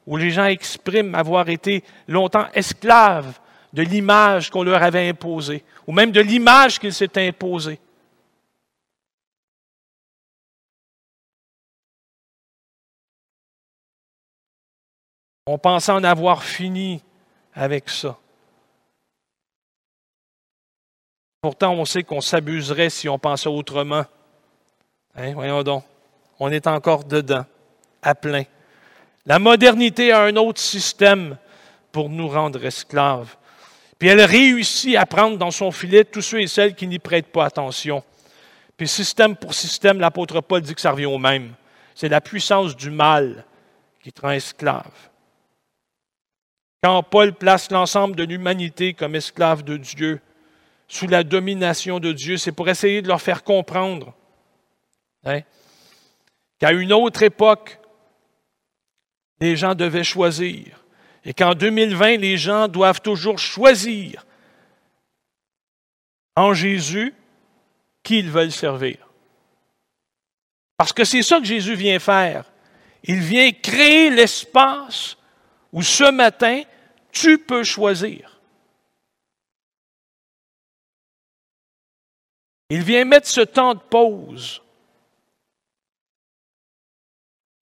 où 0.07 0.17
les 0.17 0.31
gens 0.31 0.47
expriment 0.47 1.15
avoir 1.15 1.49
été 1.49 1.83
longtemps 2.09 2.47
esclaves 2.55 3.39
de 3.73 3.83
l'image 3.83 4.51
qu'on 4.51 4.63
leur 4.63 4.83
avait 4.83 5.09
imposée, 5.09 5.65
ou 5.87 5.93
même 5.93 6.13
de 6.13 6.21
l'image 6.21 6.79
qu'ils 6.79 6.95
s'étaient 6.95 7.27
imposée. 7.27 7.81
On 15.47 15.59
pensait 15.59 15.93
en 15.93 16.05
avoir 16.05 16.43
fini 16.43 17.03
avec 17.53 17.91
ça. 17.91 18.17
Pourtant, 21.43 21.75
on 21.75 21.85
sait 21.85 22.03
qu'on 22.03 22.23
s'abuserait 22.23 22.89
si 22.89 23.07
on 23.07 23.19
pensait 23.19 23.51
autrement. 23.51 24.05
Hein, 25.15 25.35
voyons 25.35 25.63
donc. 25.63 25.85
On 26.41 26.51
est 26.51 26.67
encore 26.67 27.05
dedans, 27.05 27.45
à 28.03 28.15
plein. 28.15 28.45
La 29.27 29.39
modernité 29.39 30.13
a 30.13 30.23
un 30.23 30.37
autre 30.37 30.61
système 30.61 31.37
pour 31.93 32.09
nous 32.09 32.29
rendre 32.29 32.65
esclaves. 32.65 33.37
Puis 33.99 34.09
elle 34.09 34.23
réussit 34.23 34.97
à 34.97 35.07
prendre 35.07 35.39
dans 35.39 35.51
son 35.51 35.71
filet 35.71 36.05
tous 36.05 36.23
ceux 36.23 36.41
et 36.41 36.47
celles 36.47 36.75
qui 36.75 36.87
n'y 36.87 36.99
prêtent 36.99 37.33
pas 37.33 37.47
attention. 37.47 38.03
Puis 38.77 38.89
système 38.89 39.37
pour 39.37 39.55
système, 39.55 40.01
l'apôtre 40.01 40.41
Paul 40.41 40.61
dit 40.61 40.75
que 40.75 40.81
ça 40.81 40.91
revient 40.91 41.07
au 41.07 41.19
même. 41.19 41.55
C'est 41.95 42.09
la 42.09 42.21
puissance 42.21 42.77
du 42.77 42.91
mal 42.91 43.45
qui 44.03 44.13
te 44.13 44.21
rend 44.21 44.33
esclave. 44.33 44.91
Quand 46.83 47.03
Paul 47.03 47.33
place 47.33 47.71
l'ensemble 47.71 48.17
de 48.17 48.25
l'humanité 48.25 48.93
comme 48.93 49.15
esclave 49.15 49.63
de 49.63 49.77
Dieu, 49.77 50.21
sous 50.89 51.07
la 51.07 51.25
domination 51.25 51.99
de 51.99 52.13
Dieu. 52.13 52.37
C'est 52.37 52.53
pour 52.53 52.69
essayer 52.69 53.03
de 53.03 53.09
leur 53.09 53.21
faire 53.21 53.43
comprendre 53.43 54.15
hein, 55.25 55.41
qu'à 56.59 56.73
une 56.73 56.93
autre 56.93 57.23
époque, 57.23 57.79
les 59.41 59.57
gens 59.57 59.75
devaient 59.75 60.05
choisir. 60.05 60.85
Et 61.25 61.33
qu'en 61.33 61.55
2020, 61.55 62.19
les 62.19 62.37
gens 62.37 62.69
doivent 62.69 63.01
toujours 63.01 63.39
choisir 63.39 64.27
en 66.37 66.53
Jésus 66.53 67.15
qui 68.03 68.19
ils 68.19 68.31
veulent 68.31 68.53
servir. 68.53 68.99
Parce 70.77 70.93
que 70.93 71.05
c'est 71.05 71.23
ça 71.23 71.39
que 71.39 71.45
Jésus 71.47 71.75
vient 71.75 71.99
faire. 71.99 72.45
Il 73.05 73.21
vient 73.21 73.53
créer 73.53 74.11
l'espace 74.11 75.17
où 75.73 75.83
ce 75.83 76.11
matin, 76.11 76.63
tu 77.11 77.39
peux 77.39 77.65
choisir. 77.65 78.41
Il 82.71 82.83
vient 82.83 83.05
mettre 83.05 83.29
ce 83.29 83.43
temps 83.43 83.75
de 83.75 83.81
pause 83.81 84.64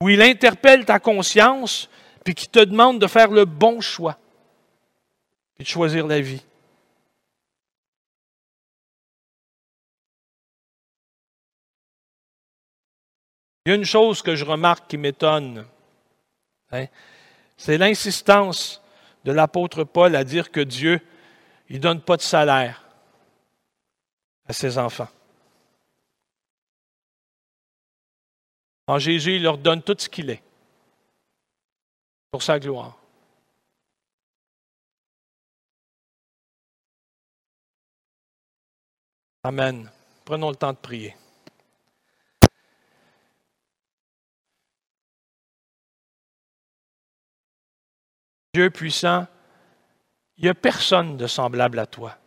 où 0.03 0.09
il 0.09 0.21
interpelle 0.21 0.85
ta 0.85 0.99
conscience 0.99 1.89
puis 2.25 2.35
qui 2.35 2.49
te 2.49 2.59
demande 2.59 3.01
de 3.01 3.07
faire 3.07 3.31
le 3.31 3.45
bon 3.45 3.81
choix 3.81 4.19
et 5.61 5.63
de 5.63 5.69
choisir 5.69 6.09
la 6.09 6.21
vie. 6.21 6.45
Il 13.65 13.69
y 13.69 13.73
a 13.73 13.77
une 13.77 13.85
chose 13.85 14.23
que 14.23 14.35
je 14.35 14.45
remarque 14.45 14.91
qui 14.91 14.99
m'étonne, 14.99 15.65
hein, 16.73 16.87
c'est 17.57 17.79
l'insistance 17.79 18.83
de 19.25 19.31
l'apôtre 19.31 19.85
Paul 19.85 20.17
à 20.17 20.25
dire 20.25 20.51
que 20.51 20.59
Dieu, 20.59 21.01
il 21.69 21.77
ne 21.77 21.81
donne 21.83 22.01
pas 22.01 22.17
de 22.17 22.23
salaire 22.23 22.85
à 24.49 24.53
ses 24.53 24.79
enfants. 24.79 25.07
En 28.93 28.99
Jésus, 28.99 29.37
il 29.37 29.43
leur 29.45 29.57
donne 29.57 29.83
tout 29.83 29.97
ce 29.99 30.07
qu'il 30.07 30.29
est 30.29 30.43
pour 32.31 32.43
sa 32.43 32.61
gloire. 32.61 32.99
Amen. 39.45 39.91
Prenons 40.27 40.51
le 40.51 40.57
temps 40.57 40.75
de 40.75 40.77
prier. 40.77 41.17
Dieu 48.53 48.69
puissant, 48.69 49.27
il 50.37 50.45
n'y 50.45 50.51
a 50.51 50.55
personne 50.55 51.17
de 51.17 51.27
semblable 51.27 51.79
à 51.79 51.87
toi. 51.87 52.19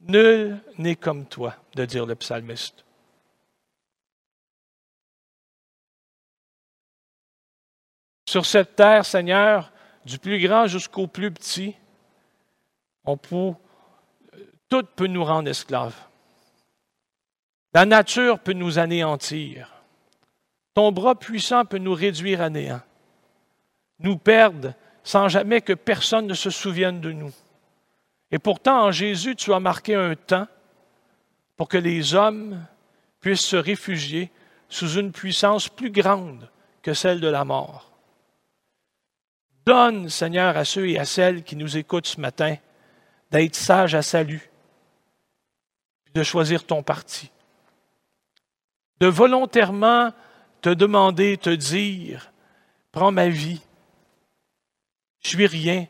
Nul 0.00 0.60
n'est 0.78 0.96
comme 0.96 1.26
toi, 1.26 1.54
de 1.76 1.84
dire 1.84 2.06
le 2.06 2.16
psalmiste. 2.16 2.85
Sur 8.28 8.44
cette 8.44 8.76
terre, 8.76 9.04
Seigneur, 9.04 9.72
du 10.04 10.18
plus 10.18 10.40
grand 10.40 10.66
jusqu'au 10.66 11.06
plus 11.06 11.30
petit, 11.30 11.76
tout 14.68 14.82
peut 14.96 15.06
nous 15.06 15.24
rendre 15.24 15.48
esclaves. 15.48 15.96
La 17.72 17.84
nature 17.84 18.40
peut 18.40 18.52
nous 18.52 18.78
anéantir. 18.78 19.70
Ton 20.74 20.92
bras 20.92 21.14
puissant 21.14 21.64
peut 21.64 21.78
nous 21.78 21.94
réduire 21.94 22.40
à 22.40 22.50
néant, 22.50 22.80
nous 24.00 24.18
perdre 24.18 24.74
sans 25.04 25.28
jamais 25.28 25.60
que 25.60 25.72
personne 25.72 26.26
ne 26.26 26.34
se 26.34 26.50
souvienne 26.50 27.00
de 27.00 27.12
nous. 27.12 27.32
Et 28.30 28.38
pourtant, 28.38 28.86
en 28.86 28.90
Jésus, 28.90 29.36
tu 29.36 29.52
as 29.52 29.60
marqué 29.60 29.94
un 29.94 30.16
temps 30.16 30.48
pour 31.56 31.68
que 31.68 31.78
les 31.78 32.14
hommes 32.14 32.66
puissent 33.20 33.46
se 33.46 33.56
réfugier 33.56 34.30
sous 34.68 34.98
une 34.98 35.12
puissance 35.12 35.68
plus 35.68 35.90
grande 35.90 36.50
que 36.82 36.92
celle 36.92 37.20
de 37.20 37.28
la 37.28 37.44
mort. 37.44 37.95
Donne, 39.66 40.08
Seigneur, 40.08 40.56
à 40.56 40.64
ceux 40.64 40.88
et 40.88 40.98
à 40.98 41.04
celles 41.04 41.42
qui 41.42 41.56
nous 41.56 41.76
écoutent 41.76 42.06
ce 42.06 42.20
matin, 42.20 42.56
d'être 43.32 43.56
sages 43.56 43.96
à 43.96 44.02
salut, 44.02 44.48
de 46.14 46.22
choisir 46.22 46.64
ton 46.64 46.84
parti, 46.84 47.32
de 49.00 49.08
volontairement 49.08 50.12
te 50.62 50.70
demander, 50.70 51.36
te 51.36 51.50
dire, 51.50 52.32
prends 52.92 53.10
ma 53.10 53.28
vie, 53.28 53.60
je 55.20 55.30
suis 55.30 55.46
rien, 55.46 55.86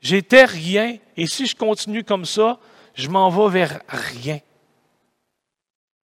j'étais 0.00 0.44
rien, 0.44 0.98
et 1.16 1.26
si 1.26 1.46
je 1.46 1.56
continue 1.56 2.04
comme 2.04 2.26
ça, 2.26 2.60
je 2.94 3.08
m'en 3.08 3.30
vais 3.30 3.60
vers 3.60 3.80
rien. 3.88 4.40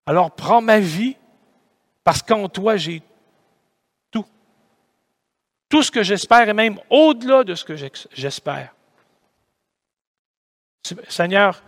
Alors 0.06 0.32
prends 0.32 0.62
ma 0.62 0.80
vie, 0.80 1.16
parce 2.04 2.22
qu'en 2.22 2.50
toi 2.50 2.76
j'ai. 2.76 3.02
Tout 5.76 5.84
ce 5.84 5.92
que 5.92 6.04
j'espère 6.04 6.48
et 6.48 6.54
même 6.54 6.80
au-delà 6.90 7.44
de 7.44 7.54
ce 7.54 7.66
que 7.66 7.76
j'espère. 7.76 8.74
Seigneur, 11.10 11.62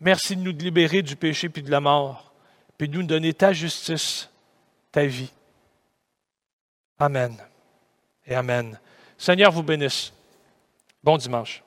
merci 0.00 0.34
de 0.34 0.42
nous 0.42 0.50
libérer 0.50 1.02
du 1.02 1.14
péché 1.14 1.48
puis 1.48 1.62
de 1.62 1.70
la 1.70 1.78
mort, 1.78 2.32
puis 2.76 2.88
de 2.88 2.96
nous 2.96 3.04
donner 3.04 3.32
ta 3.32 3.52
justice, 3.52 4.28
ta 4.90 5.06
vie. 5.06 5.30
Amen 6.98 7.36
et 8.26 8.34
Amen. 8.34 8.76
Seigneur 9.16 9.52
vous 9.52 9.62
bénisse. 9.62 10.12
Bon 11.04 11.16
dimanche. 11.16 11.62